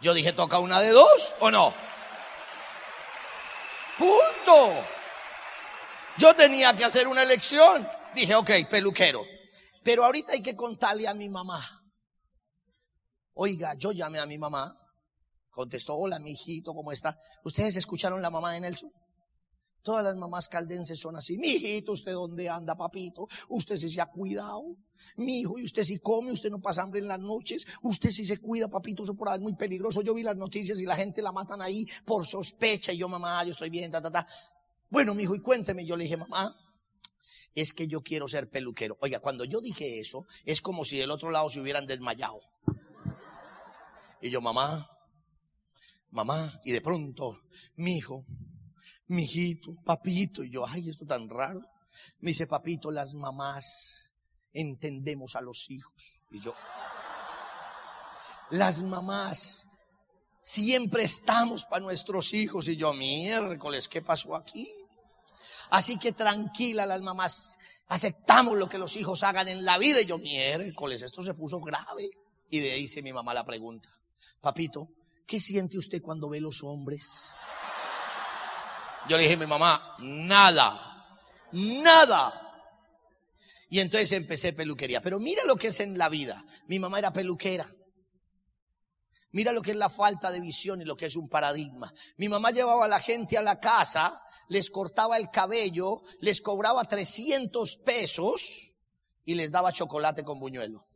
Yo 0.00 0.14
dije, 0.14 0.32
¿toca 0.32 0.58
una 0.58 0.80
de 0.80 0.90
dos 0.90 1.34
o 1.40 1.50
no? 1.50 1.74
Punto. 3.98 4.84
Yo 6.16 6.34
tenía 6.34 6.74
que 6.74 6.84
hacer 6.84 7.06
una 7.06 7.22
elección. 7.22 7.86
Dije, 8.14 8.34
ok, 8.34 8.50
peluquero. 8.70 9.22
Pero 9.82 10.04
ahorita 10.04 10.32
hay 10.32 10.42
que 10.42 10.56
contarle 10.56 11.06
a 11.06 11.14
mi 11.14 11.28
mamá. 11.28 11.82
Oiga, 13.34 13.74
yo 13.74 13.92
llamé 13.92 14.18
a 14.18 14.26
mi 14.26 14.38
mamá. 14.38 14.76
Contestó, 15.50 15.94
hola, 15.96 16.18
mi 16.18 16.32
hijito, 16.32 16.72
¿cómo 16.72 16.92
está? 16.92 17.18
¿Ustedes 17.44 17.76
escucharon 17.76 18.22
la 18.22 18.30
mamá 18.30 18.52
de 18.52 18.60
Nelson? 18.60 18.90
Todas 19.82 20.04
las 20.04 20.16
mamás 20.16 20.48
caldenses 20.48 20.98
son 20.98 21.16
así. 21.16 21.38
Mi 21.38 21.48
hijito, 21.48 21.92
¿usted 21.92 22.12
dónde 22.12 22.48
anda, 22.48 22.76
papito? 22.76 23.28
Usted 23.48 23.76
sí 23.76 23.88
se 23.88 24.00
ha 24.00 24.06
cuidado. 24.06 24.76
Mi 25.16 25.40
hijo, 25.40 25.58
y 25.58 25.64
usted 25.64 25.84
sí 25.84 25.98
come, 25.98 26.32
usted 26.32 26.50
no 26.50 26.60
pasa 26.60 26.82
hambre 26.82 27.00
en 27.00 27.08
las 27.08 27.18
noches. 27.18 27.66
Usted 27.82 28.10
sí 28.10 28.24
se 28.24 28.38
cuida, 28.38 28.68
papito, 28.68 29.02
eso 29.02 29.14
por 29.14 29.28
ahí 29.28 29.36
es 29.36 29.40
muy 29.40 29.54
peligroso. 29.54 30.02
Yo 30.02 30.14
vi 30.14 30.22
las 30.22 30.36
noticias 30.36 30.80
y 30.80 30.86
la 30.86 30.96
gente 30.96 31.22
la 31.22 31.32
matan 31.32 31.62
ahí 31.62 31.86
por 32.04 32.26
sospecha. 32.26 32.92
Y 32.92 32.98
yo, 32.98 33.08
mamá, 33.08 33.42
yo 33.44 33.52
estoy 33.52 33.70
bien, 33.70 33.90
ta, 33.90 34.02
ta, 34.02 34.10
ta. 34.10 34.26
Bueno, 34.90 35.14
mi 35.14 35.22
hijo, 35.22 35.34
y 35.34 35.40
cuénteme. 35.40 35.84
Yo 35.86 35.96
le 35.96 36.04
dije, 36.04 36.16
mamá, 36.16 36.56
es 37.54 37.72
que 37.72 37.86
yo 37.86 38.02
quiero 38.02 38.28
ser 38.28 38.50
peluquero. 38.50 38.96
Oiga, 39.00 39.20
cuando 39.20 39.44
yo 39.44 39.60
dije 39.60 40.00
eso, 40.00 40.26
es 40.44 40.60
como 40.60 40.84
si 40.84 40.98
del 40.98 41.10
otro 41.10 41.30
lado 41.30 41.48
se 41.48 41.60
hubieran 41.60 41.86
desmayado. 41.86 42.40
Y 44.20 44.30
yo, 44.30 44.40
mamá, 44.40 44.90
mamá, 46.10 46.60
y 46.64 46.72
de 46.72 46.80
pronto, 46.80 47.40
mi 47.76 47.96
hijo, 47.96 48.26
mijito, 49.10 49.74
papito. 49.84 50.42
Y 50.42 50.50
yo, 50.50 50.66
ay, 50.66 50.88
esto 50.88 51.04
tan 51.04 51.28
raro. 51.28 51.60
Me 52.20 52.30
dice, 52.30 52.46
papito, 52.46 52.90
las 52.90 53.14
mamás 53.14 54.08
entendemos 54.52 55.36
a 55.36 55.40
los 55.40 55.70
hijos. 55.70 56.22
Y 56.30 56.40
yo, 56.40 56.54
las 58.50 58.82
mamás 58.82 59.66
siempre 60.40 61.02
estamos 61.02 61.64
para 61.66 61.82
nuestros 61.82 62.32
hijos. 62.34 62.68
Y 62.68 62.76
yo, 62.76 62.92
miércoles, 62.94 63.88
¿qué 63.88 64.00
pasó 64.00 64.36
aquí? 64.36 64.72
Así 65.70 65.98
que 65.98 66.12
tranquila 66.12 66.86
las 66.86 67.02
mamás, 67.02 67.58
aceptamos 67.88 68.58
lo 68.58 68.68
que 68.68 68.78
los 68.78 68.96
hijos 68.96 69.22
hagan 69.22 69.48
en 69.48 69.64
la 69.64 69.78
vida. 69.78 70.00
Y 70.00 70.06
yo, 70.06 70.18
miércoles, 70.18 71.02
esto 71.02 71.22
se 71.22 71.34
puso 71.34 71.60
grave. 71.60 72.10
Y 72.48 72.60
de 72.60 72.72
ahí 72.72 72.82
hice 72.82 73.02
mi 73.02 73.12
mamá 73.12 73.34
la 73.34 73.44
pregunta, 73.44 73.88
papito, 74.40 74.88
¿qué 75.26 75.38
siente 75.38 75.78
usted 75.78 76.02
cuando 76.02 76.28
ve 76.28 76.40
los 76.40 76.64
hombres? 76.64 77.30
Yo 79.10 79.16
le 79.16 79.24
dije 79.24 79.34
a 79.34 79.38
mi 79.38 79.46
mamá, 79.46 79.96
nada, 79.98 81.18
nada. 81.50 82.64
Y 83.68 83.80
entonces 83.80 84.12
empecé 84.12 84.52
peluquería. 84.52 85.02
Pero 85.02 85.18
mira 85.18 85.42
lo 85.44 85.56
que 85.56 85.66
es 85.66 85.80
en 85.80 85.98
la 85.98 86.08
vida. 86.08 86.44
Mi 86.68 86.78
mamá 86.78 87.00
era 87.00 87.12
peluquera. 87.12 87.68
Mira 89.32 89.50
lo 89.50 89.62
que 89.62 89.72
es 89.72 89.76
la 89.76 89.88
falta 89.88 90.30
de 90.30 90.38
visión 90.38 90.80
y 90.80 90.84
lo 90.84 90.96
que 90.96 91.06
es 91.06 91.16
un 91.16 91.28
paradigma. 91.28 91.92
Mi 92.18 92.28
mamá 92.28 92.52
llevaba 92.52 92.84
a 92.84 92.88
la 92.88 93.00
gente 93.00 93.36
a 93.36 93.42
la 93.42 93.58
casa, 93.58 94.22
les 94.46 94.70
cortaba 94.70 95.16
el 95.16 95.28
cabello, 95.28 96.02
les 96.20 96.40
cobraba 96.40 96.84
300 96.84 97.78
pesos 97.78 98.76
y 99.24 99.34
les 99.34 99.50
daba 99.50 99.72
chocolate 99.72 100.22
con 100.22 100.38
buñuelo. 100.38 100.86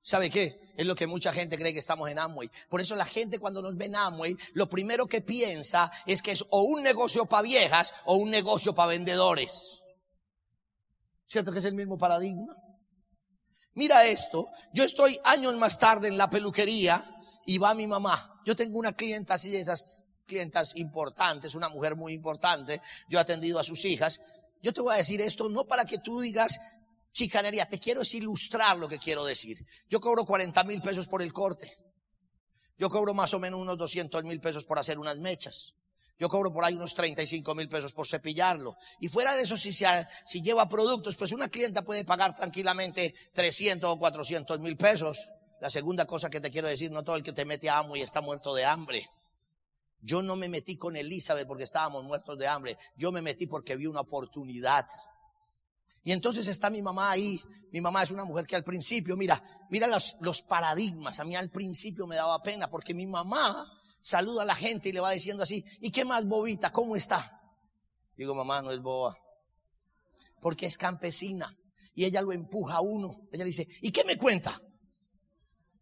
¿Sabe 0.00 0.30
qué? 0.30 0.67
Es 0.78 0.86
lo 0.86 0.94
que 0.94 1.08
mucha 1.08 1.32
gente 1.32 1.58
cree 1.58 1.72
que 1.72 1.80
estamos 1.80 2.08
en 2.08 2.20
Amway. 2.20 2.48
Por 2.68 2.80
eso 2.80 2.94
la 2.94 3.04
gente 3.04 3.40
cuando 3.40 3.60
nos 3.60 3.76
ve 3.76 3.86
en 3.86 3.96
Amway, 3.96 4.36
lo 4.52 4.70
primero 4.70 5.08
que 5.08 5.20
piensa 5.20 5.90
es 6.06 6.22
que 6.22 6.30
es 6.30 6.44
o 6.50 6.62
un 6.62 6.84
negocio 6.84 7.26
para 7.26 7.42
viejas 7.42 7.92
o 8.04 8.14
un 8.14 8.30
negocio 8.30 8.76
para 8.76 8.90
vendedores. 8.90 9.82
¿Cierto 11.26 11.50
que 11.50 11.58
es 11.58 11.64
el 11.64 11.74
mismo 11.74 11.98
paradigma? 11.98 12.54
Mira 13.74 14.06
esto, 14.06 14.50
yo 14.72 14.84
estoy 14.84 15.18
años 15.24 15.56
más 15.56 15.80
tarde 15.80 16.06
en 16.06 16.16
la 16.16 16.30
peluquería 16.30 17.04
y 17.44 17.58
va 17.58 17.74
mi 17.74 17.88
mamá. 17.88 18.40
Yo 18.44 18.54
tengo 18.54 18.78
una 18.78 18.92
clienta 18.92 19.34
así 19.34 19.50
de 19.50 19.58
esas 19.58 20.04
clientas 20.26 20.76
importantes, 20.76 21.56
una 21.56 21.68
mujer 21.70 21.96
muy 21.96 22.12
importante. 22.12 22.80
Yo 23.08 23.18
he 23.18 23.22
atendido 23.22 23.58
a 23.58 23.64
sus 23.64 23.84
hijas. 23.84 24.20
Yo 24.62 24.72
te 24.72 24.80
voy 24.80 24.94
a 24.94 24.98
decir 24.98 25.20
esto 25.20 25.48
no 25.48 25.64
para 25.64 25.84
que 25.84 25.98
tú 25.98 26.20
digas, 26.20 26.60
chicanería. 27.12 27.66
Te 27.66 27.78
quiero 27.78 28.02
es 28.02 28.14
ilustrar 28.14 28.76
lo 28.76 28.88
que 28.88 28.98
quiero 28.98 29.24
decir. 29.24 29.58
Yo 29.88 30.00
cobro 30.00 30.24
40 30.24 30.64
mil 30.64 30.80
pesos 30.80 31.06
por 31.06 31.22
el 31.22 31.32
corte. 31.32 31.76
Yo 32.78 32.88
cobro 32.88 33.12
más 33.14 33.34
o 33.34 33.40
menos 33.40 33.60
unos 33.60 33.76
200 33.76 34.22
mil 34.24 34.40
pesos 34.40 34.64
por 34.64 34.78
hacer 34.78 34.98
unas 34.98 35.18
mechas. 35.18 35.74
Yo 36.18 36.28
cobro 36.28 36.52
por 36.52 36.64
ahí 36.64 36.74
unos 36.74 36.94
35 36.94 37.54
mil 37.54 37.68
pesos 37.68 37.92
por 37.92 38.06
cepillarlo. 38.06 38.76
Y 38.98 39.08
fuera 39.08 39.34
de 39.34 39.42
eso, 39.42 39.56
si, 39.56 39.72
si 39.72 40.42
lleva 40.42 40.68
productos, 40.68 41.16
pues 41.16 41.32
una 41.32 41.48
clienta 41.48 41.82
puede 41.82 42.04
pagar 42.04 42.34
tranquilamente 42.34 43.14
300 43.32 43.90
o 43.90 43.98
400 43.98 44.58
mil 44.58 44.76
pesos. 44.76 45.32
La 45.60 45.70
segunda 45.70 46.06
cosa 46.06 46.28
que 46.28 46.40
te 46.40 46.50
quiero 46.50 46.68
decir, 46.68 46.90
no 46.90 47.04
todo 47.04 47.16
el 47.16 47.22
que 47.22 47.32
te 47.32 47.44
mete 47.44 47.68
a 47.68 47.78
amo 47.78 47.96
y 47.96 48.02
está 48.02 48.20
muerto 48.20 48.54
de 48.54 48.64
hambre. 48.64 49.08
Yo 50.00 50.22
no 50.22 50.36
me 50.36 50.48
metí 50.48 50.76
con 50.76 50.96
Elizabeth 50.96 51.46
porque 51.46 51.64
estábamos 51.64 52.04
muertos 52.04 52.38
de 52.38 52.46
hambre. 52.46 52.78
Yo 52.96 53.12
me 53.12 53.22
metí 53.22 53.46
porque 53.46 53.76
vi 53.76 53.86
una 53.86 54.00
oportunidad. 54.00 54.86
Y 56.04 56.12
entonces 56.12 56.48
está 56.48 56.70
mi 56.70 56.82
mamá 56.82 57.10
ahí. 57.10 57.40
Mi 57.70 57.80
mamá 57.80 58.02
es 58.02 58.10
una 58.10 58.24
mujer 58.24 58.46
que 58.46 58.56
al 58.56 58.64
principio, 58.64 59.16
mira, 59.16 59.42
mira 59.70 59.86
los, 59.86 60.42
paradigmas. 60.42 61.20
A 61.20 61.24
mí 61.24 61.36
al 61.36 61.50
principio 61.50 62.06
me 62.06 62.16
daba 62.16 62.42
pena 62.42 62.70
porque 62.70 62.94
mi 62.94 63.06
mamá 63.06 63.66
saluda 64.00 64.42
a 64.42 64.46
la 64.46 64.54
gente 64.54 64.88
y 64.88 64.92
le 64.92 65.00
va 65.00 65.10
diciendo 65.10 65.42
así, 65.42 65.64
¿y 65.80 65.90
qué 65.90 66.04
más 66.04 66.24
bobita? 66.24 66.72
¿Cómo 66.72 66.96
está? 66.96 67.40
Digo, 68.16 68.34
mamá, 68.34 68.62
no 68.62 68.70
es 68.70 68.80
boba. 68.80 69.16
Porque 70.40 70.66
es 70.66 70.78
campesina. 70.78 71.54
Y 71.94 72.04
ella 72.04 72.22
lo 72.22 72.32
empuja 72.32 72.76
a 72.76 72.80
uno. 72.80 73.28
Ella 73.32 73.44
le 73.44 73.50
dice, 73.50 73.68
¿y 73.82 73.90
qué 73.90 74.04
me 74.04 74.16
cuenta? 74.16 74.62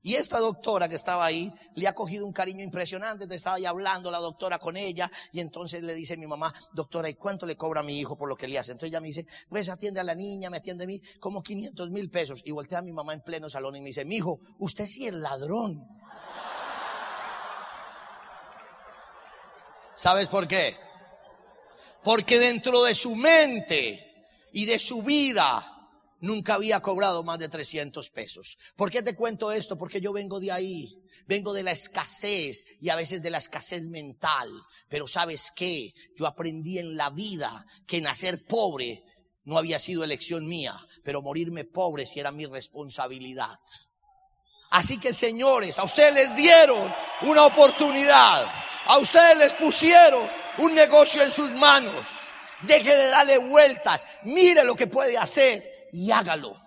Y 0.07 0.15
esta 0.15 0.39
doctora 0.39 0.89
que 0.89 0.95
estaba 0.95 1.25
ahí 1.25 1.53
le 1.75 1.89
ha 1.89 1.93
cogido 1.93 2.25
un 2.27 2.33
cariño 2.33 2.63
impresionante. 2.63 3.27
Te 3.27 3.35
estaba 3.35 3.57
ahí 3.57 3.65
hablando 3.65 4.09
la 4.09 4.19
doctora 4.19 4.57
con 4.57 4.77
ella. 4.77 5.11
Y 5.33 5.41
entonces 5.41 5.83
le 5.83 5.97
dice 5.97 6.17
mi 6.17 6.29
mamá, 6.29 6.55
doctora, 6.73 7.11
¿y 7.11 7.15
cuánto 7.15 7.45
le 7.45 7.57
cobra 7.57 7.81
a 7.81 7.83
mi 7.83 7.99
hijo 7.99 8.17
por 8.17 8.29
lo 8.29 8.37
que 8.37 8.47
le 8.47 8.57
hace? 8.57 8.71
Entonces 8.71 8.93
ella 8.93 9.01
me 9.01 9.09
dice, 9.09 9.27
pues 9.49 9.69
atiende 9.69 9.99
a 9.99 10.05
la 10.05 10.15
niña, 10.15 10.49
me 10.49 10.59
atiende 10.59 10.85
a 10.85 10.87
mí, 10.87 11.03
como 11.19 11.43
500 11.43 11.91
mil 11.91 12.09
pesos. 12.09 12.41
Y 12.45 12.53
voltea 12.53 12.79
a 12.79 12.83
mi 12.83 12.93
mamá 12.93 13.15
en 13.15 13.23
pleno 13.23 13.49
salón 13.49 13.75
y 13.75 13.81
me 13.81 13.89
dice, 13.89 14.05
mi 14.05 14.19
hijo, 14.19 14.39
usted 14.61 14.87
sí 14.87 15.09
es 15.09 15.13
ladrón. 15.13 15.85
¿Sabes 19.97 20.29
por 20.29 20.47
qué? 20.47 20.77
Porque 22.05 22.39
dentro 22.39 22.85
de 22.85 22.95
su 22.95 23.17
mente 23.17 24.29
y 24.53 24.67
de 24.67 24.79
su 24.79 25.03
vida 25.03 25.76
nunca 26.21 26.55
había 26.55 26.81
cobrado 26.81 27.23
más 27.23 27.39
de 27.39 27.49
300 27.49 28.11
pesos. 28.11 28.59
¿Por 28.77 28.91
qué 28.91 29.03
te 29.03 29.15
cuento 29.15 29.53
esto? 29.53 29.77
Porque 29.77 30.01
yo 30.01 30.13
vengo 30.13 30.41
de 30.41 30.53
ahí, 30.53 31.03
vengo 31.27 31.53
de 31.53 31.63
la 31.63 31.73
escasez 31.73 32.67
y 32.81 32.89
a 32.89 32.97
veces 32.97 33.23
de 33.23 33.31
la 33.31 33.39
escasez 33.39 33.89
mental. 33.89 34.51
Pero 34.89 35.07
sabes 35.07 35.53
qué? 35.55 35.93
Yo 36.17 36.27
aprendí 36.27 36.79
en 36.79 36.97
la 36.97 37.11
vida 37.11 37.67
que 37.87 38.01
nacer 38.01 38.45
pobre 38.47 39.03
no 39.45 39.59
había 39.59 39.79
sido 39.79 40.03
elección 40.03 40.47
mía, 40.47 40.75
pero 41.05 41.23
morirme 41.23 41.65
pobre 41.65 42.05
si 42.05 42.19
era 42.19 42.33
mi 42.33 42.47
responsabilidad. 42.47 43.59
Así 44.71 44.99
que 44.99 45.13
señores, 45.13 45.79
a 45.79 45.85
ustedes 45.85 46.15
les 46.15 46.37
dieron 46.37 46.93
una 47.23 47.47
oportunidad, 47.47 48.45
a 48.87 48.99
ustedes 48.99 49.37
les 49.37 49.53
pusieron 49.53 50.29
un 50.59 50.75
negocio 50.75 51.23
en 51.23 51.31
sus 51.31 51.51
manos. 51.53 52.07
Deje 52.63 52.97
de 52.97 53.07
darle 53.07 53.39
vueltas, 53.39 54.07
mire 54.25 54.65
lo 54.65 54.75
que 54.75 54.89
puede 54.89 55.17
hacer 55.17 55.76
y 55.97 56.11
hágalo. 56.11 56.61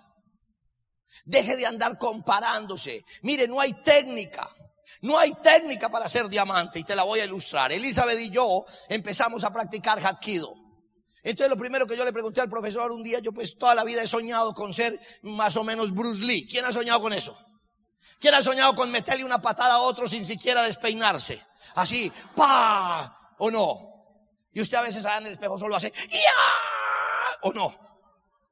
Deje 1.24 1.56
de 1.56 1.64
andar 1.64 1.96
comparándose. 1.96 3.04
Mire, 3.22 3.46
no 3.46 3.60
hay 3.60 3.72
técnica. 3.84 4.48
No 5.02 5.18
hay 5.18 5.32
técnica 5.34 5.88
para 5.88 6.08
ser 6.08 6.28
diamante 6.28 6.80
y 6.80 6.84
te 6.84 6.96
la 6.96 7.04
voy 7.04 7.20
a 7.20 7.24
ilustrar. 7.24 7.70
Elizabeth 7.70 8.18
y 8.18 8.30
yo 8.30 8.64
empezamos 8.88 9.44
a 9.44 9.52
practicar 9.52 10.04
Hapkido. 10.04 10.52
Entonces 11.22 11.48
lo 11.48 11.56
primero 11.56 11.86
que 11.86 11.96
yo 11.96 12.04
le 12.04 12.12
pregunté 12.12 12.40
al 12.40 12.50
profesor 12.50 12.90
un 12.90 13.02
día, 13.02 13.20
yo 13.20 13.32
pues 13.32 13.56
toda 13.56 13.74
la 13.74 13.84
vida 13.84 14.02
he 14.02 14.06
soñado 14.06 14.52
con 14.52 14.74
ser 14.74 14.98
más 15.22 15.56
o 15.56 15.62
menos 15.62 15.94
Bruce 15.94 16.22
Lee. 16.22 16.48
¿Quién 16.48 16.64
ha 16.64 16.72
soñado 16.72 17.00
con 17.00 17.12
eso? 17.12 17.38
¿Quién 18.18 18.34
ha 18.34 18.42
soñado 18.42 18.74
con 18.74 18.90
meterle 18.90 19.24
una 19.24 19.40
patada 19.40 19.74
a 19.74 19.80
otro 19.80 20.08
sin 20.08 20.26
siquiera 20.26 20.62
despeinarse? 20.62 21.40
Así, 21.76 22.10
pa, 22.34 23.34
o 23.38 23.50
no. 23.50 23.78
Y 24.52 24.60
usted 24.60 24.78
a 24.78 24.82
veces 24.82 25.04
en 25.04 25.26
el 25.26 25.32
espejo 25.32 25.56
solo 25.56 25.76
hace, 25.76 25.92
ya, 26.10 27.38
o 27.42 27.52
no. 27.52 27.89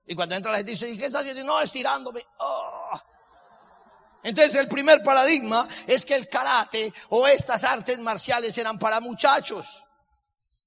Y 0.08 0.14
cuando 0.14 0.34
entra 0.34 0.50
la 0.50 0.58
gente 0.58 0.72
dice, 0.72 0.88
¿y 0.88 0.96
qué 0.96 1.06
está 1.06 1.20
haciendo? 1.20 1.44
No, 1.44 1.60
estirándome. 1.60 2.24
Oh. 2.38 2.98
Entonces 4.22 4.54
el 4.56 4.66
primer 4.66 5.02
paradigma 5.02 5.68
es 5.86 6.04
que 6.06 6.14
el 6.14 6.28
karate 6.28 6.92
o 7.10 7.28
estas 7.28 7.62
artes 7.62 7.98
marciales 7.98 8.56
eran 8.56 8.78
para 8.78 9.00
muchachos. 9.00 9.84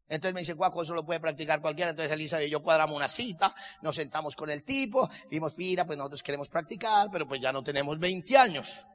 Entonces 0.07 0.33
me 0.33 0.41
dice, 0.41 0.55
Cuaco, 0.55 0.83
eso 0.83 0.93
lo 0.93 1.03
puede 1.03 1.19
practicar 1.19 1.59
cualquiera. 1.59 1.89
Entonces 1.89 2.11
Elisa 2.11 2.41
y 2.43 2.51
yo 2.51 2.61
cuadramos 2.61 2.95
una 2.95 3.07
cita, 3.07 3.55
nos 3.81 3.95
sentamos 3.95 4.35
con 4.35 4.51
el 4.51 4.63
tipo, 4.63 5.09
dijimos, 5.23 5.53
mira, 5.57 5.85
pues 5.85 5.97
nosotros 5.97 6.21
queremos 6.21 6.47
practicar, 6.47 7.09
pero 7.11 7.27
pues 7.27 7.41
ya 7.41 7.51
no 7.51 7.63
tenemos 7.63 7.97
20 7.97 8.37
años. 8.37 8.85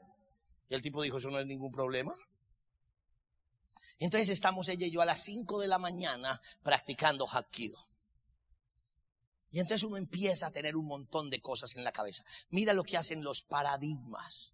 Y 0.68 0.74
el 0.74 0.82
tipo 0.82 1.02
dijo, 1.02 1.18
eso 1.18 1.28
no 1.28 1.40
es 1.40 1.46
ningún 1.46 1.72
problema. 1.72 2.14
Entonces 3.98 4.28
estamos 4.28 4.68
ella 4.68 4.86
y 4.86 4.92
yo 4.92 5.02
a 5.02 5.06
las 5.06 5.18
5 5.24 5.60
de 5.60 5.68
la 5.68 5.78
mañana 5.78 6.40
practicando 6.62 7.26
Hapkido. 7.26 7.86
Y 9.56 9.60
entonces 9.60 9.84
uno 9.84 9.96
empieza 9.96 10.48
a 10.48 10.50
tener 10.50 10.76
un 10.76 10.84
montón 10.84 11.30
de 11.30 11.40
cosas 11.40 11.76
en 11.76 11.82
la 11.82 11.90
cabeza. 11.90 12.22
Mira 12.50 12.74
lo 12.74 12.84
que 12.84 12.98
hacen 12.98 13.24
los 13.24 13.42
paradigmas. 13.42 14.52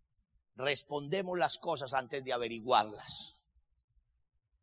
Respondemos 0.55 1.37
las 1.37 1.59
cosas 1.59 1.93
antes 1.93 2.23
de 2.23 2.33
averiguarlas. 2.33 3.43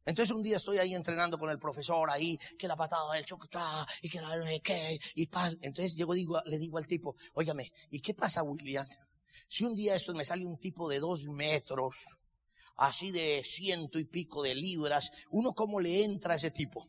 Entonces 0.06 0.34
un 0.34 0.42
día 0.42 0.56
estoy 0.56 0.78
ahí 0.78 0.96
entrenando 0.96 1.38
con 1.38 1.50
el 1.50 1.60
profesor 1.60 2.10
ahí, 2.10 2.40
que 2.58 2.70
la 2.70 2.78
patada 2.78 3.16
del 3.16 3.26
chocolate 3.26 3.92
y 4.02 4.10
que 4.10 4.22
la 4.22 4.38
no 4.38 4.46
qué, 4.64 4.98
y 5.16 5.28
pal. 5.28 5.60
Entonces 5.62 5.98
llego, 5.98 6.14
digo, 6.14 6.42
le 6.46 6.58
digo 6.58 6.78
al 6.78 6.88
tipo, 6.88 7.18
óigame, 7.34 7.74
¿y 7.90 8.00
qué 8.00 8.14
pasa, 8.14 8.42
William? 8.42 8.88
Si 9.50 9.66
un 9.66 9.76
día 9.76 9.94
esto 9.94 10.14
me 10.14 10.24
sale 10.24 10.46
un 10.46 10.58
tipo 10.58 10.88
de 10.88 11.00
dos 11.00 11.26
metros, 11.26 11.98
así 12.78 13.12
de 13.12 13.44
ciento 13.44 14.00
y 14.00 14.06
pico 14.06 14.42
de 14.42 14.56
libras, 14.56 15.12
¿uno 15.32 15.52
cómo 15.52 15.82
le 15.82 16.02
entra 16.06 16.36
a 16.36 16.38
ese 16.38 16.52
tipo? 16.52 16.88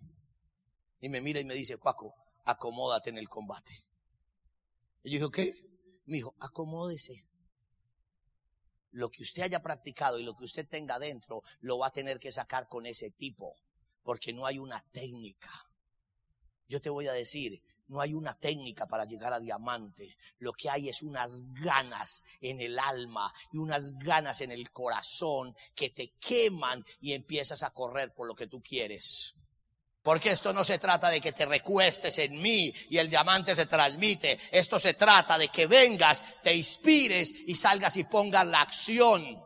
Y 1.01 1.09
me 1.09 1.21
mira 1.21 1.41
y 1.41 1.45
me 1.45 1.55
dice, 1.55 1.79
Paco, 1.79 2.15
acomódate 2.45 3.11
en 3.11 3.19
el 3.19 3.29
combate. 3.29 3.73
Y 5.03 5.11
yo 5.11 5.29
dije, 5.29 5.53
¿qué? 5.53 5.69
Me 6.07 6.17
dijo, 6.17 6.35
acomódese. 6.41 7.25
Lo 8.93 9.11
que 9.11 9.23
usted 9.23 9.43
haya 9.43 9.63
practicado 9.63 10.19
y 10.19 10.25
lo 10.25 10.35
que 10.35 10.45
usted 10.45 10.69
tenga 10.69 10.99
dentro, 10.99 11.43
lo 11.61 11.79
va 11.79 11.89
a 11.89 11.93
tener 11.93 12.19
que 12.19 12.33
sacar 12.33 12.69
con 12.69 12.87
ese 12.87 13.11
tipo, 13.11 13.55
porque 14.03 14.33
no 14.33 14.47
hay 14.47 14.59
una 14.59 14.83
técnica. 14.91 15.51
Yo 16.67 16.81
te 16.81 16.91
voy 16.91 17.07
a 17.07 17.13
decir, 17.13 17.63
no 17.91 18.01
hay 18.01 18.15
una 18.15 18.39
técnica 18.39 18.87
para 18.87 19.05
llegar 19.05 19.33
a 19.33 19.41
diamante. 19.41 20.17
Lo 20.39 20.53
que 20.53 20.71
hay 20.71 20.89
es 20.89 21.03
unas 21.03 21.43
ganas 21.55 22.23
en 22.41 22.61
el 22.61 22.79
alma 22.79 23.33
y 23.53 23.59
unas 23.59 23.99
ganas 23.99 24.41
en 24.41 24.53
el 24.53 24.71
corazón 24.71 25.57
que 25.75 25.91
te 25.91 26.13
queman 26.21 26.85
y 27.01 27.13
empiezas 27.13 27.65
a 27.65 27.71
correr 27.71 28.15
por 28.15 28.29
lo 28.29 28.35
que 28.35 28.47
tú 28.47 28.63
quieres. 28.63 29.35
Porque 30.03 30.31
esto 30.31 30.53
no 30.53 30.65
se 30.65 30.79
trata 30.79 31.11
de 31.11 31.21
que 31.21 31.33
te 31.33 31.45
recuestes 31.45 32.19
en 32.19 32.41
mí 32.41 32.73
y 32.89 32.97
el 32.97 33.11
diamante 33.11 33.55
se 33.55 33.67
transmite. 33.67 34.39
Esto 34.51 34.81
se 34.81 34.95
trata 34.95 35.37
de 35.37 35.49
que 35.49 35.67
vengas, 35.67 36.25
te 36.43 36.55
inspires 36.55 37.33
y 37.47 37.55
salgas 37.55 37.97
y 37.97 38.05
pongas 38.05 38.47
la 38.47 38.63
acción. 38.63 39.45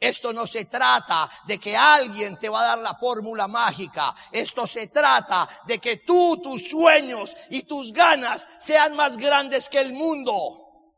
Esto 0.00 0.32
no 0.32 0.46
se 0.46 0.66
trata 0.66 1.30
de 1.46 1.58
que 1.58 1.76
alguien 1.76 2.38
te 2.38 2.48
va 2.48 2.60
a 2.62 2.66
dar 2.68 2.78
la 2.78 2.94
fórmula 2.94 3.46
mágica. 3.46 4.14
Esto 4.32 4.66
se 4.66 4.88
trata 4.88 5.46
de 5.66 5.78
que 5.78 5.98
tú, 5.98 6.40
tus 6.42 6.70
sueños 6.70 7.36
y 7.50 7.62
tus 7.62 7.92
ganas 7.92 8.48
sean 8.58 8.96
más 8.96 9.18
grandes 9.18 9.68
que 9.68 9.80
el 9.80 9.92
mundo. 9.92 10.94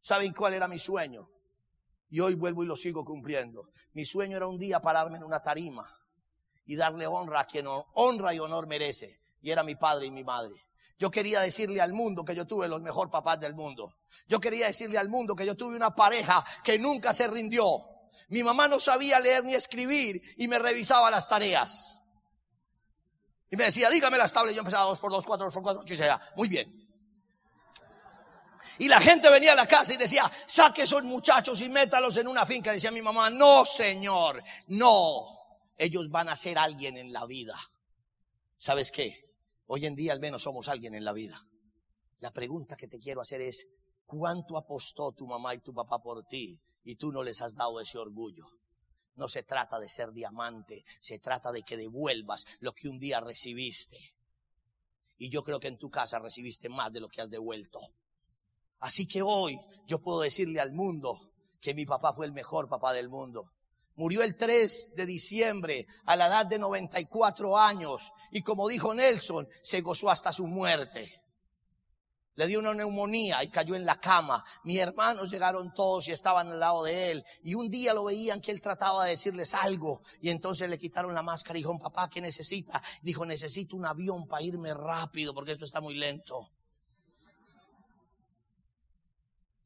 ¿Saben 0.00 0.32
cuál 0.32 0.54
era 0.54 0.68
mi 0.68 0.78
sueño? 0.78 1.28
Y 2.08 2.20
hoy 2.20 2.34
vuelvo 2.34 2.62
y 2.62 2.66
lo 2.66 2.76
sigo 2.76 3.04
cumpliendo. 3.04 3.70
Mi 3.92 4.06
sueño 4.06 4.38
era 4.38 4.46
un 4.46 4.58
día 4.58 4.80
pararme 4.80 5.18
en 5.18 5.24
una 5.24 5.40
tarima 5.40 6.01
y 6.66 6.76
darle 6.76 7.06
honra 7.06 7.40
a 7.40 7.46
quien 7.46 7.66
honra 7.66 8.34
y 8.34 8.38
honor 8.38 8.66
merece. 8.66 9.20
Y 9.40 9.50
era 9.50 9.62
mi 9.62 9.74
padre 9.74 10.06
y 10.06 10.10
mi 10.10 10.24
madre. 10.24 10.54
Yo 10.98 11.10
quería 11.10 11.40
decirle 11.40 11.80
al 11.80 11.92
mundo 11.92 12.24
que 12.24 12.34
yo 12.34 12.46
tuve 12.46 12.68
los 12.68 12.80
mejores 12.80 13.10
papás 13.10 13.40
del 13.40 13.54
mundo. 13.54 13.96
Yo 14.28 14.40
quería 14.40 14.66
decirle 14.66 14.98
al 14.98 15.08
mundo 15.08 15.34
que 15.34 15.44
yo 15.44 15.56
tuve 15.56 15.76
una 15.76 15.94
pareja 15.94 16.44
que 16.62 16.78
nunca 16.78 17.12
se 17.12 17.26
rindió. 17.26 17.80
Mi 18.28 18.44
mamá 18.44 18.68
no 18.68 18.78
sabía 18.78 19.18
leer 19.18 19.44
ni 19.44 19.54
escribir 19.54 20.22
y 20.36 20.46
me 20.46 20.58
revisaba 20.58 21.10
las 21.10 21.28
tareas. 21.28 22.02
Y 23.50 23.56
me 23.56 23.64
decía, 23.64 23.90
dígame 23.90 24.16
las 24.16 24.32
tablas. 24.32 24.54
Yo 24.54 24.60
empezaba 24.60 24.84
dos 24.84 25.00
por 25.00 25.10
dos, 25.10 25.26
cuatro 25.26 25.50
por 25.50 25.62
cuatro, 25.62 25.82
ocho 25.82 25.94
y 25.94 25.96
sea, 25.96 26.20
muy 26.36 26.48
bien. 26.48 26.78
Y 28.78 28.88
la 28.88 29.00
gente 29.00 29.28
venía 29.28 29.52
a 29.52 29.56
la 29.56 29.66
casa 29.66 29.92
y 29.92 29.96
decía, 29.96 30.30
saque 30.46 30.82
esos 30.82 31.02
muchachos 31.02 31.60
y 31.60 31.68
métalos 31.68 32.16
en 32.16 32.28
una 32.28 32.46
finca. 32.46 32.72
Decía 32.72 32.90
mi 32.90 33.02
mamá, 33.02 33.28
no 33.28 33.64
señor, 33.66 34.42
no 34.68 35.41
ellos 35.76 36.10
van 36.10 36.28
a 36.28 36.36
ser 36.36 36.58
alguien 36.58 36.96
en 36.96 37.12
la 37.12 37.26
vida. 37.26 37.58
¿Sabes 38.56 38.90
qué? 38.90 39.24
Hoy 39.66 39.86
en 39.86 39.96
día 39.96 40.12
al 40.12 40.20
menos 40.20 40.42
somos 40.42 40.68
alguien 40.68 40.94
en 40.94 41.04
la 41.04 41.12
vida. 41.12 41.46
La 42.20 42.30
pregunta 42.30 42.76
que 42.76 42.88
te 42.88 43.00
quiero 43.00 43.20
hacer 43.20 43.40
es, 43.40 43.66
¿cuánto 44.06 44.56
apostó 44.56 45.12
tu 45.12 45.26
mamá 45.26 45.54
y 45.54 45.58
tu 45.58 45.72
papá 45.72 46.00
por 46.00 46.24
ti 46.24 46.60
y 46.84 46.94
tú 46.96 47.10
no 47.10 47.22
les 47.22 47.42
has 47.42 47.54
dado 47.54 47.80
ese 47.80 47.98
orgullo? 47.98 48.46
No 49.16 49.28
se 49.28 49.42
trata 49.42 49.78
de 49.78 49.88
ser 49.88 50.12
diamante, 50.12 50.84
se 51.00 51.18
trata 51.18 51.52
de 51.52 51.62
que 51.62 51.76
devuelvas 51.76 52.46
lo 52.60 52.72
que 52.72 52.88
un 52.88 52.98
día 52.98 53.20
recibiste. 53.20 53.98
Y 55.18 55.28
yo 55.28 55.42
creo 55.42 55.60
que 55.60 55.68
en 55.68 55.78
tu 55.78 55.90
casa 55.90 56.18
recibiste 56.18 56.68
más 56.68 56.92
de 56.92 57.00
lo 57.00 57.08
que 57.08 57.20
has 57.20 57.30
devuelto. 57.30 57.80
Así 58.80 59.06
que 59.06 59.22
hoy 59.22 59.58
yo 59.86 60.00
puedo 60.00 60.20
decirle 60.20 60.60
al 60.60 60.72
mundo 60.72 61.32
que 61.60 61.74
mi 61.74 61.86
papá 61.86 62.12
fue 62.12 62.26
el 62.26 62.32
mejor 62.32 62.68
papá 62.68 62.92
del 62.92 63.08
mundo. 63.08 63.52
Murió 63.96 64.22
el 64.22 64.36
3 64.36 64.92
de 64.96 65.06
diciembre 65.06 65.86
a 66.06 66.16
la 66.16 66.26
edad 66.26 66.46
de 66.46 66.58
94 66.58 67.58
años 67.58 68.12
y 68.30 68.42
como 68.42 68.68
dijo 68.68 68.94
Nelson, 68.94 69.46
se 69.62 69.80
gozó 69.82 70.10
hasta 70.10 70.32
su 70.32 70.46
muerte. 70.46 71.22
Le 72.34 72.46
dio 72.46 72.60
una 72.60 72.72
neumonía 72.72 73.44
y 73.44 73.48
cayó 73.48 73.74
en 73.74 73.84
la 73.84 74.00
cama. 74.00 74.42
Mis 74.64 74.78
hermanos 74.78 75.30
llegaron 75.30 75.74
todos 75.74 76.08
y 76.08 76.12
estaban 76.12 76.48
al 76.48 76.58
lado 76.58 76.84
de 76.84 77.10
él. 77.10 77.24
Y 77.42 77.54
un 77.54 77.68
día 77.68 77.92
lo 77.92 78.04
veían 78.04 78.40
que 78.40 78.50
él 78.50 78.60
trataba 78.62 79.04
de 79.04 79.10
decirles 79.10 79.52
algo. 79.52 80.00
Y 80.22 80.30
entonces 80.30 80.70
le 80.70 80.78
quitaron 80.78 81.14
la 81.14 81.22
máscara 81.22 81.58
y 81.58 81.60
dijo, 81.60 81.78
papá, 81.78 82.08
¿qué 82.08 82.22
necesita? 82.22 82.82
Dijo, 83.02 83.26
necesito 83.26 83.76
un 83.76 83.84
avión 83.84 84.26
para 84.26 84.42
irme 84.42 84.72
rápido 84.72 85.34
porque 85.34 85.52
esto 85.52 85.66
está 85.66 85.82
muy 85.82 85.94
lento. 85.94 86.48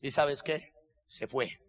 ¿Y 0.00 0.10
sabes 0.10 0.42
qué? 0.42 0.72
Se 1.06 1.28
fue. 1.28 1.65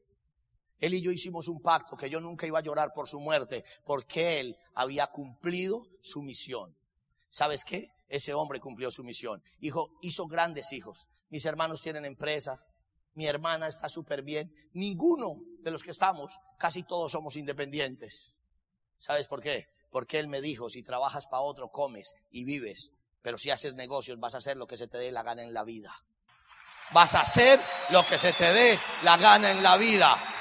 Él 0.79 0.93
y 0.93 1.01
yo 1.01 1.11
hicimos 1.11 1.47
un 1.47 1.61
pacto 1.61 1.97
que 1.97 2.09
yo 2.09 2.19
nunca 2.19 2.45
iba 2.45 2.59
a 2.59 2.63
llorar 2.63 2.91
por 2.93 3.07
su 3.07 3.19
muerte 3.19 3.63
porque 3.85 4.39
él 4.39 4.57
había 4.75 5.07
cumplido 5.07 5.87
su 6.01 6.21
misión. 6.21 6.75
¿Sabes 7.29 7.63
qué? 7.63 7.89
Ese 8.07 8.33
hombre 8.33 8.59
cumplió 8.59 8.89
su 8.91 9.03
misión. 9.03 9.41
Hijo, 9.59 9.91
hizo 10.01 10.27
grandes 10.27 10.71
hijos. 10.71 11.09
Mis 11.29 11.45
hermanos 11.45 11.81
tienen 11.81 12.05
empresa. 12.05 12.63
Mi 13.15 13.25
hermana 13.25 13.67
está 13.67 13.89
súper 13.89 14.21
bien. 14.21 14.53
Ninguno 14.73 15.33
de 15.59 15.71
los 15.71 15.83
que 15.83 15.91
estamos, 15.91 16.39
casi 16.57 16.83
todos 16.83 17.11
somos 17.11 17.35
independientes. 17.35 18.37
¿Sabes 18.99 19.27
por 19.27 19.41
qué? 19.41 19.65
Porque 19.89 20.19
él 20.19 20.27
me 20.27 20.41
dijo, 20.41 20.69
si 20.69 20.83
trabajas 20.83 21.27
para 21.27 21.41
otro, 21.41 21.69
comes 21.69 22.13
y 22.31 22.45
vives. 22.45 22.91
Pero 23.21 23.37
si 23.37 23.49
haces 23.49 23.73
negocios, 23.73 24.19
vas 24.19 24.35
a 24.35 24.37
hacer 24.37 24.57
lo 24.57 24.67
que 24.67 24.77
se 24.77 24.87
te 24.87 24.97
dé 24.97 25.11
la 25.11 25.23
gana 25.23 25.43
en 25.43 25.53
la 25.53 25.63
vida. 25.63 25.93
Vas 26.93 27.15
a 27.15 27.21
hacer 27.21 27.59
lo 27.89 28.05
que 28.05 28.17
se 28.17 28.31
te 28.33 28.53
dé 28.53 28.79
la 29.03 29.17
gana 29.17 29.51
en 29.51 29.61
la 29.61 29.75
vida. 29.75 30.36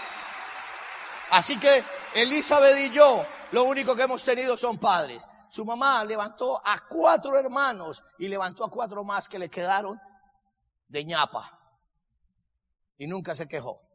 Así 1.30 1.58
que 1.58 1.84
Elizabeth 2.14 2.78
y 2.78 2.90
yo, 2.90 3.26
lo 3.52 3.64
único 3.64 3.94
que 3.94 4.02
hemos 4.02 4.22
tenido 4.24 4.56
son 4.56 4.78
padres. 4.78 5.28
Su 5.48 5.64
mamá 5.64 6.04
levantó 6.04 6.60
a 6.64 6.78
cuatro 6.88 7.36
hermanos 7.38 8.02
y 8.18 8.28
levantó 8.28 8.64
a 8.64 8.70
cuatro 8.70 9.04
más 9.04 9.28
que 9.28 9.38
le 9.38 9.48
quedaron 9.48 10.00
de 10.88 11.04
ñapa. 11.04 11.58
Y 12.98 13.06
nunca 13.06 13.34
se 13.34 13.46
quejó. 13.46 13.85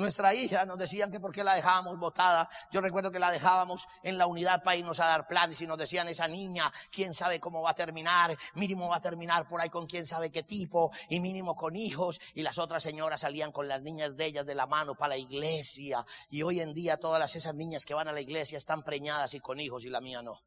Nuestra 0.00 0.32
hija 0.32 0.64
nos 0.64 0.78
decían 0.78 1.10
que 1.10 1.20
por 1.20 1.30
qué 1.30 1.44
la 1.44 1.54
dejábamos 1.54 1.98
botada. 1.98 2.48
Yo 2.72 2.80
recuerdo 2.80 3.12
que 3.12 3.18
la 3.18 3.30
dejábamos 3.30 3.86
en 4.02 4.16
la 4.16 4.26
unidad 4.26 4.62
para 4.62 4.76
irnos 4.76 4.98
a 4.98 5.04
dar 5.04 5.26
planes 5.26 5.60
y 5.60 5.66
nos 5.66 5.76
decían 5.76 6.08
esa 6.08 6.26
niña, 6.26 6.72
quién 6.90 7.12
sabe 7.12 7.38
cómo 7.38 7.60
va 7.60 7.72
a 7.72 7.74
terminar, 7.74 8.34
mínimo 8.54 8.88
va 8.88 8.96
a 8.96 9.00
terminar 9.02 9.46
por 9.46 9.60
ahí 9.60 9.68
con 9.68 9.86
quién 9.86 10.06
sabe 10.06 10.32
qué 10.32 10.42
tipo 10.42 10.90
y 11.10 11.20
mínimo 11.20 11.54
con 11.54 11.76
hijos. 11.76 12.18
Y 12.32 12.42
las 12.42 12.56
otras 12.56 12.82
señoras 12.82 13.20
salían 13.20 13.52
con 13.52 13.68
las 13.68 13.82
niñas 13.82 14.16
de 14.16 14.24
ellas 14.24 14.46
de 14.46 14.54
la 14.54 14.66
mano 14.66 14.94
para 14.94 15.10
la 15.10 15.16
iglesia. 15.18 16.02
Y 16.30 16.42
hoy 16.44 16.60
en 16.60 16.72
día 16.72 16.96
todas 16.96 17.36
esas 17.36 17.54
niñas 17.54 17.84
que 17.84 17.92
van 17.92 18.08
a 18.08 18.12
la 18.14 18.22
iglesia 18.22 18.56
están 18.56 18.82
preñadas 18.82 19.34
y 19.34 19.40
con 19.40 19.60
hijos 19.60 19.84
y 19.84 19.90
la 19.90 20.00
mía 20.00 20.22
no. 20.22 20.40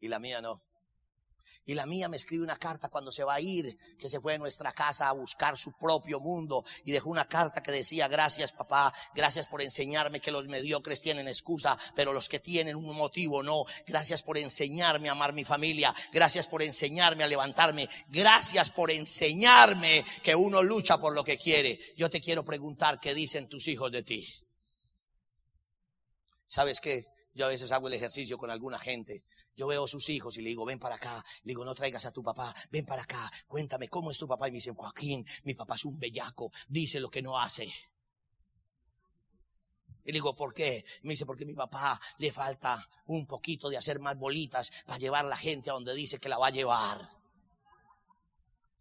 Y 0.00 0.08
la 0.08 0.18
mía 0.18 0.42
no. 0.42 0.60
Y 1.64 1.74
la 1.74 1.86
mía 1.86 2.08
me 2.08 2.16
escribe 2.16 2.44
una 2.44 2.56
carta 2.56 2.88
cuando 2.88 3.12
se 3.12 3.24
va 3.24 3.34
a 3.34 3.40
ir, 3.40 3.76
que 3.98 4.08
se 4.08 4.20
fue 4.20 4.32
de 4.32 4.38
nuestra 4.38 4.72
casa 4.72 5.08
a 5.08 5.12
buscar 5.12 5.56
su 5.56 5.72
propio 5.72 6.20
mundo. 6.20 6.64
Y 6.84 6.92
dejó 6.92 7.10
una 7.10 7.28
carta 7.28 7.62
que 7.62 7.72
decía, 7.72 8.08
gracias 8.08 8.52
papá, 8.52 8.92
gracias 9.14 9.48
por 9.48 9.62
enseñarme 9.62 10.20
que 10.20 10.30
los 10.30 10.46
mediocres 10.46 11.00
tienen 11.00 11.28
excusa, 11.28 11.78
pero 11.94 12.12
los 12.12 12.28
que 12.28 12.40
tienen 12.40 12.76
un 12.76 12.96
motivo 12.96 13.42
no. 13.42 13.64
Gracias 13.86 14.22
por 14.22 14.38
enseñarme 14.38 15.08
a 15.08 15.12
amar 15.12 15.32
mi 15.32 15.44
familia. 15.44 15.94
Gracias 16.12 16.46
por 16.46 16.62
enseñarme 16.62 17.24
a 17.24 17.28
levantarme. 17.28 17.88
Gracias 18.08 18.70
por 18.70 18.90
enseñarme 18.90 20.04
que 20.22 20.34
uno 20.34 20.62
lucha 20.62 20.98
por 20.98 21.14
lo 21.14 21.24
que 21.24 21.38
quiere. 21.38 21.78
Yo 21.96 22.10
te 22.10 22.20
quiero 22.20 22.44
preguntar 22.44 23.00
qué 23.00 23.14
dicen 23.14 23.48
tus 23.48 23.68
hijos 23.68 23.92
de 23.92 24.02
ti. 24.02 24.28
¿Sabes 26.46 26.80
qué? 26.80 27.11
Yo 27.34 27.46
a 27.46 27.48
veces 27.48 27.72
hago 27.72 27.88
el 27.88 27.94
ejercicio 27.94 28.36
con 28.36 28.50
alguna 28.50 28.78
gente. 28.78 29.24
Yo 29.56 29.66
veo 29.66 29.84
a 29.84 29.88
sus 29.88 30.08
hijos 30.10 30.36
y 30.36 30.42
le 30.42 30.50
digo, 30.50 30.64
ven 30.64 30.78
para 30.78 30.96
acá. 30.96 31.24
Le 31.44 31.50
digo, 31.50 31.64
no 31.64 31.74
traigas 31.74 32.04
a 32.04 32.12
tu 32.12 32.22
papá, 32.22 32.54
ven 32.70 32.84
para 32.84 33.02
acá. 33.02 33.30
Cuéntame 33.46 33.88
cómo 33.88 34.10
es 34.10 34.18
tu 34.18 34.28
papá. 34.28 34.48
Y 34.48 34.50
me 34.50 34.56
dicen, 34.56 34.74
Joaquín, 34.74 35.24
mi 35.44 35.54
papá 35.54 35.76
es 35.76 35.84
un 35.84 35.98
bellaco. 35.98 36.50
Dice 36.68 37.00
lo 37.00 37.08
que 37.08 37.22
no 37.22 37.38
hace. 37.38 37.64
Y 40.04 40.08
le 40.08 40.14
digo, 40.14 40.34
¿por 40.34 40.52
qué? 40.52 40.84
Me 41.02 41.12
dice, 41.12 41.24
porque 41.24 41.44
a 41.44 41.46
mi 41.46 41.54
papá 41.54 42.00
le 42.18 42.32
falta 42.32 42.88
un 43.06 43.26
poquito 43.26 43.70
de 43.70 43.76
hacer 43.76 44.00
más 44.00 44.18
bolitas 44.18 44.70
para 44.84 44.98
llevar 44.98 45.24
a 45.24 45.28
la 45.28 45.36
gente 45.36 45.70
a 45.70 45.74
donde 45.74 45.94
dice 45.94 46.18
que 46.18 46.28
la 46.28 46.38
va 46.38 46.48
a 46.48 46.50
llevar. 46.50 47.21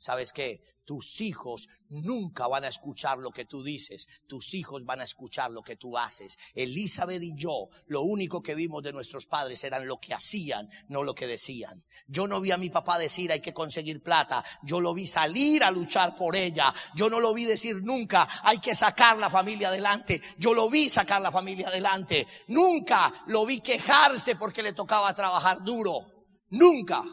¿Sabes 0.02 0.34
qué? 0.34 0.64
Tus 0.84 1.22
hijos 1.22 1.70
nunca 1.90 2.48
van 2.48 2.64
a 2.64 2.70
escuchar 2.70 3.20
lo 3.20 3.30
que 3.30 3.46
tú 3.46 3.64
dices, 3.64 4.08
tus 4.26 4.56
hijos 4.56 4.84
van 4.84 5.00
a 5.00 5.04
escuchar 5.04 5.52
lo 5.52 5.62
que 5.62 5.76
tú 5.76 5.96
haces. 5.96 6.40
Elizabeth 6.56 7.22
y 7.22 7.36
yo, 7.36 7.70
lo 7.86 8.02
único 8.02 8.42
que 8.42 8.56
vimos 8.56 8.82
de 8.82 8.94
nuestros 8.94 9.28
padres 9.28 9.64
eran 9.64 9.86
lo 9.86 10.00
que 10.00 10.16
hacían, 10.16 10.68
no 10.88 11.04
lo 11.04 11.14
que 11.14 11.28
decían. 11.28 11.86
Yo 12.08 12.28
no 12.28 12.42
vi 12.42 12.50
a 12.50 12.58
mi 12.58 12.72
papá 12.72 12.98
decir 12.98 13.32
hay 13.32 13.42
que 13.42 13.54
conseguir 13.54 14.02
plata, 14.02 14.44
yo 14.64 14.82
lo 14.82 14.96
vi 14.96 15.06
salir 15.06 15.64
a 15.64 15.70
luchar 15.70 16.16
por 16.16 16.36
ella, 16.36 16.74
yo 16.96 17.08
no 17.08 17.20
lo 17.20 17.32
vi 17.32 17.46
decir 17.46 17.84
nunca 17.84 18.28
hay 18.42 18.58
que 18.58 18.74
sacar 18.74 19.20
la 19.20 19.30
familia 19.30 19.68
adelante, 19.68 20.20
yo 20.40 20.56
lo 20.56 20.68
vi 20.68 20.90
sacar 20.90 21.22
la 21.22 21.32
familia 21.32 21.68
adelante, 21.68 22.26
nunca 22.48 23.14
lo 23.28 23.46
vi 23.46 23.62
quejarse 23.62 24.36
porque 24.36 24.64
le 24.64 24.74
tocaba 24.74 25.14
trabajar 25.14 25.64
duro, 25.64 26.26
nunca. 26.50 27.04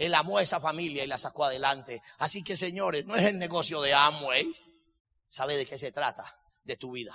Él 0.00 0.14
amó 0.14 0.38
a 0.38 0.42
esa 0.42 0.58
familia 0.60 1.04
y 1.04 1.06
la 1.06 1.18
sacó 1.18 1.44
adelante. 1.44 2.00
Así 2.20 2.42
que, 2.42 2.56
señores, 2.56 3.04
no 3.04 3.16
es 3.16 3.26
el 3.26 3.38
negocio 3.38 3.82
de 3.82 3.92
Amway. 3.92 4.50
¿Sabe 5.28 5.58
de 5.58 5.66
qué 5.66 5.76
se 5.76 5.92
trata? 5.92 6.40
De 6.64 6.78
tu 6.78 6.92
vida. 6.92 7.14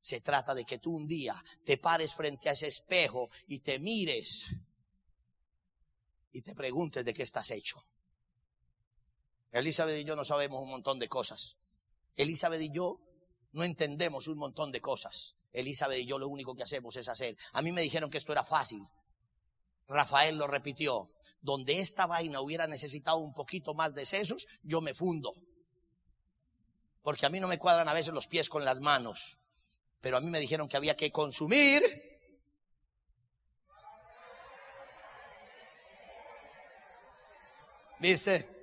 Se 0.00 0.20
trata 0.20 0.56
de 0.56 0.64
que 0.64 0.78
tú 0.78 0.92
un 0.92 1.06
día 1.06 1.40
te 1.64 1.78
pares 1.78 2.14
frente 2.14 2.48
a 2.48 2.52
ese 2.54 2.66
espejo 2.66 3.30
y 3.46 3.60
te 3.60 3.78
mires 3.78 4.48
y 6.32 6.42
te 6.42 6.52
preguntes 6.56 7.04
de 7.04 7.14
qué 7.14 7.22
estás 7.22 7.52
hecho. 7.52 7.86
Elizabeth 9.52 10.00
y 10.00 10.04
yo 10.04 10.16
no 10.16 10.24
sabemos 10.24 10.64
un 10.64 10.70
montón 10.70 10.98
de 10.98 11.08
cosas. 11.08 11.58
Elizabeth 12.16 12.60
y 12.60 12.72
yo 12.72 12.98
no 13.52 13.62
entendemos 13.62 14.26
un 14.26 14.38
montón 14.38 14.72
de 14.72 14.80
cosas. 14.80 15.36
Elizabeth 15.52 16.00
y 16.00 16.06
yo 16.06 16.18
lo 16.18 16.26
único 16.26 16.56
que 16.56 16.64
hacemos 16.64 16.96
es 16.96 17.06
hacer. 17.06 17.36
A 17.52 17.62
mí 17.62 17.70
me 17.70 17.82
dijeron 17.82 18.10
que 18.10 18.18
esto 18.18 18.32
era 18.32 18.42
fácil. 18.42 18.82
Rafael 19.92 20.36
lo 20.36 20.46
repitió 20.46 21.10
donde 21.42 21.80
esta 21.80 22.06
vaina 22.06 22.40
hubiera 22.40 22.66
necesitado 22.66 23.18
un 23.18 23.34
poquito 23.34 23.74
más 23.74 23.94
de 23.94 24.06
sesos, 24.06 24.46
yo 24.62 24.80
me 24.80 24.94
fundo. 24.94 25.34
Porque 27.02 27.26
a 27.26 27.30
mí 27.30 27.40
no 27.40 27.48
me 27.48 27.58
cuadran 27.58 27.88
a 27.88 27.94
veces 27.94 28.14
los 28.14 28.28
pies 28.28 28.48
con 28.48 28.64
las 28.64 28.78
manos. 28.78 29.38
Pero 30.00 30.16
a 30.16 30.20
mí 30.20 30.30
me 30.30 30.38
dijeron 30.38 30.68
que 30.68 30.76
había 30.76 30.96
que 30.96 31.10
consumir. 31.10 31.82
¿Viste? 37.98 38.61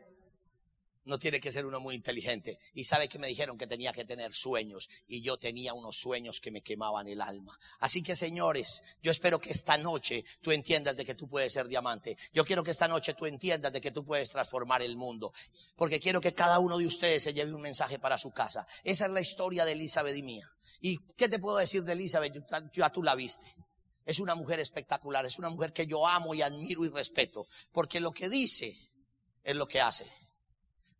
No 1.09 1.17
tiene 1.17 1.41
que 1.41 1.51
ser 1.51 1.65
uno 1.65 1.79
muy 1.79 1.95
inteligente. 1.95 2.59
Y 2.75 2.83
sabe 2.83 3.09
que 3.09 3.17
me 3.17 3.27
dijeron 3.27 3.57
que 3.57 3.65
tenía 3.65 3.91
que 3.91 4.05
tener 4.05 4.31
sueños. 4.35 4.87
Y 5.07 5.21
yo 5.21 5.37
tenía 5.37 5.73
unos 5.73 5.97
sueños 5.97 6.39
que 6.39 6.51
me 6.51 6.61
quemaban 6.61 7.07
el 7.07 7.19
alma. 7.19 7.57
Así 7.79 8.03
que 8.03 8.15
señores, 8.15 8.83
yo 9.01 9.11
espero 9.11 9.41
que 9.41 9.49
esta 9.49 9.75
noche 9.79 10.23
tú 10.39 10.51
entiendas 10.51 10.95
de 10.95 11.03
que 11.03 11.15
tú 11.15 11.27
puedes 11.27 11.51
ser 11.51 11.67
diamante. 11.67 12.15
Yo 12.31 12.45
quiero 12.45 12.63
que 12.63 12.69
esta 12.69 12.87
noche 12.87 13.15
tú 13.15 13.25
entiendas 13.25 13.73
de 13.73 13.81
que 13.81 13.89
tú 13.89 14.05
puedes 14.05 14.29
transformar 14.29 14.83
el 14.83 14.97
mundo. 14.97 15.33
Porque 15.75 15.99
quiero 15.99 16.21
que 16.21 16.35
cada 16.35 16.59
uno 16.59 16.77
de 16.77 16.85
ustedes 16.85 17.23
se 17.23 17.33
lleve 17.33 17.55
un 17.55 17.61
mensaje 17.61 17.97
para 17.97 18.19
su 18.19 18.29
casa. 18.29 18.67
Esa 18.83 19.07
es 19.07 19.11
la 19.11 19.21
historia 19.21 19.65
de 19.65 19.71
Elizabeth 19.71 20.15
y 20.15 20.21
mía. 20.21 20.47
¿Y 20.79 20.99
qué 21.17 21.27
te 21.27 21.39
puedo 21.39 21.57
decir 21.57 21.83
de 21.83 21.93
Elizabeth? 21.93 22.33
Ya 22.71 22.91
tú 22.91 23.01
la 23.01 23.15
viste. 23.15 23.51
Es 24.05 24.19
una 24.19 24.35
mujer 24.35 24.59
espectacular. 24.59 25.25
Es 25.25 25.39
una 25.39 25.49
mujer 25.49 25.73
que 25.73 25.87
yo 25.87 26.05
amo 26.05 26.35
y 26.35 26.43
admiro 26.43 26.85
y 26.85 26.89
respeto. 26.89 27.47
Porque 27.71 27.99
lo 27.99 28.11
que 28.11 28.29
dice 28.29 28.77
es 29.43 29.55
lo 29.55 29.67
que 29.67 29.81
hace 29.81 30.05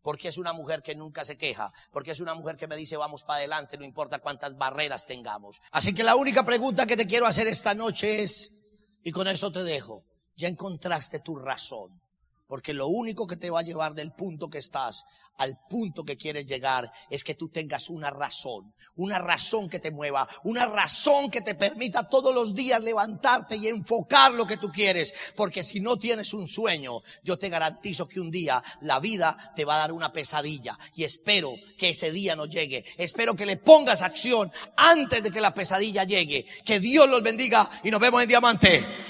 porque 0.02 0.28
es 0.28 0.38
una 0.38 0.52
mujer 0.52 0.82
que 0.82 0.94
nunca 0.94 1.24
se 1.24 1.36
queja, 1.36 1.72
porque 1.90 2.12
es 2.12 2.20
una 2.20 2.34
mujer 2.34 2.56
que 2.56 2.66
me 2.66 2.76
dice 2.76 2.96
vamos 2.96 3.24
para 3.24 3.38
adelante, 3.38 3.76
no 3.76 3.84
importa 3.84 4.18
cuántas 4.18 4.56
barreras 4.56 5.06
tengamos. 5.06 5.60
Así 5.72 5.94
que 5.94 6.02
la 6.02 6.16
única 6.16 6.44
pregunta 6.44 6.86
que 6.86 6.96
te 6.96 7.06
quiero 7.06 7.26
hacer 7.26 7.46
esta 7.46 7.74
noche 7.74 8.22
es, 8.22 8.52
y 9.02 9.10
con 9.10 9.28
esto 9.28 9.52
te 9.52 9.62
dejo, 9.62 10.04
ya 10.36 10.48
encontraste 10.48 11.20
tu 11.20 11.36
razón, 11.36 11.99
porque 12.50 12.74
lo 12.74 12.88
único 12.88 13.28
que 13.28 13.36
te 13.36 13.48
va 13.48 13.60
a 13.60 13.62
llevar 13.62 13.94
del 13.94 14.10
punto 14.10 14.50
que 14.50 14.58
estás 14.58 15.04
al 15.38 15.56
punto 15.70 16.04
que 16.04 16.16
quieres 16.16 16.44
llegar 16.46 16.90
es 17.08 17.22
que 17.22 17.36
tú 17.36 17.48
tengas 17.48 17.88
una 17.90 18.10
razón, 18.10 18.74
una 18.96 19.20
razón 19.20 19.70
que 19.70 19.78
te 19.78 19.92
mueva, 19.92 20.28
una 20.42 20.66
razón 20.66 21.30
que 21.30 21.42
te 21.42 21.54
permita 21.54 22.08
todos 22.08 22.34
los 22.34 22.52
días 22.52 22.82
levantarte 22.82 23.56
y 23.56 23.68
enfocar 23.68 24.34
lo 24.34 24.46
que 24.46 24.56
tú 24.56 24.72
quieres, 24.72 25.14
porque 25.36 25.62
si 25.62 25.78
no 25.78 25.96
tienes 25.96 26.34
un 26.34 26.48
sueño, 26.48 27.02
yo 27.22 27.38
te 27.38 27.48
garantizo 27.48 28.08
que 28.08 28.18
un 28.18 28.32
día 28.32 28.62
la 28.80 28.98
vida 28.98 29.52
te 29.54 29.64
va 29.64 29.76
a 29.76 29.78
dar 29.78 29.92
una 29.92 30.12
pesadilla 30.12 30.76
y 30.96 31.04
espero 31.04 31.54
que 31.78 31.90
ese 31.90 32.10
día 32.10 32.34
no 32.34 32.46
llegue, 32.46 32.84
espero 32.98 33.36
que 33.36 33.46
le 33.46 33.58
pongas 33.58 34.02
acción 34.02 34.52
antes 34.76 35.22
de 35.22 35.30
que 35.30 35.40
la 35.40 35.54
pesadilla 35.54 36.02
llegue, 36.02 36.44
que 36.64 36.80
Dios 36.80 37.08
los 37.08 37.22
bendiga 37.22 37.70
y 37.84 37.92
nos 37.92 38.00
vemos 38.00 38.20
en 38.20 38.28
Diamante. 38.28 39.09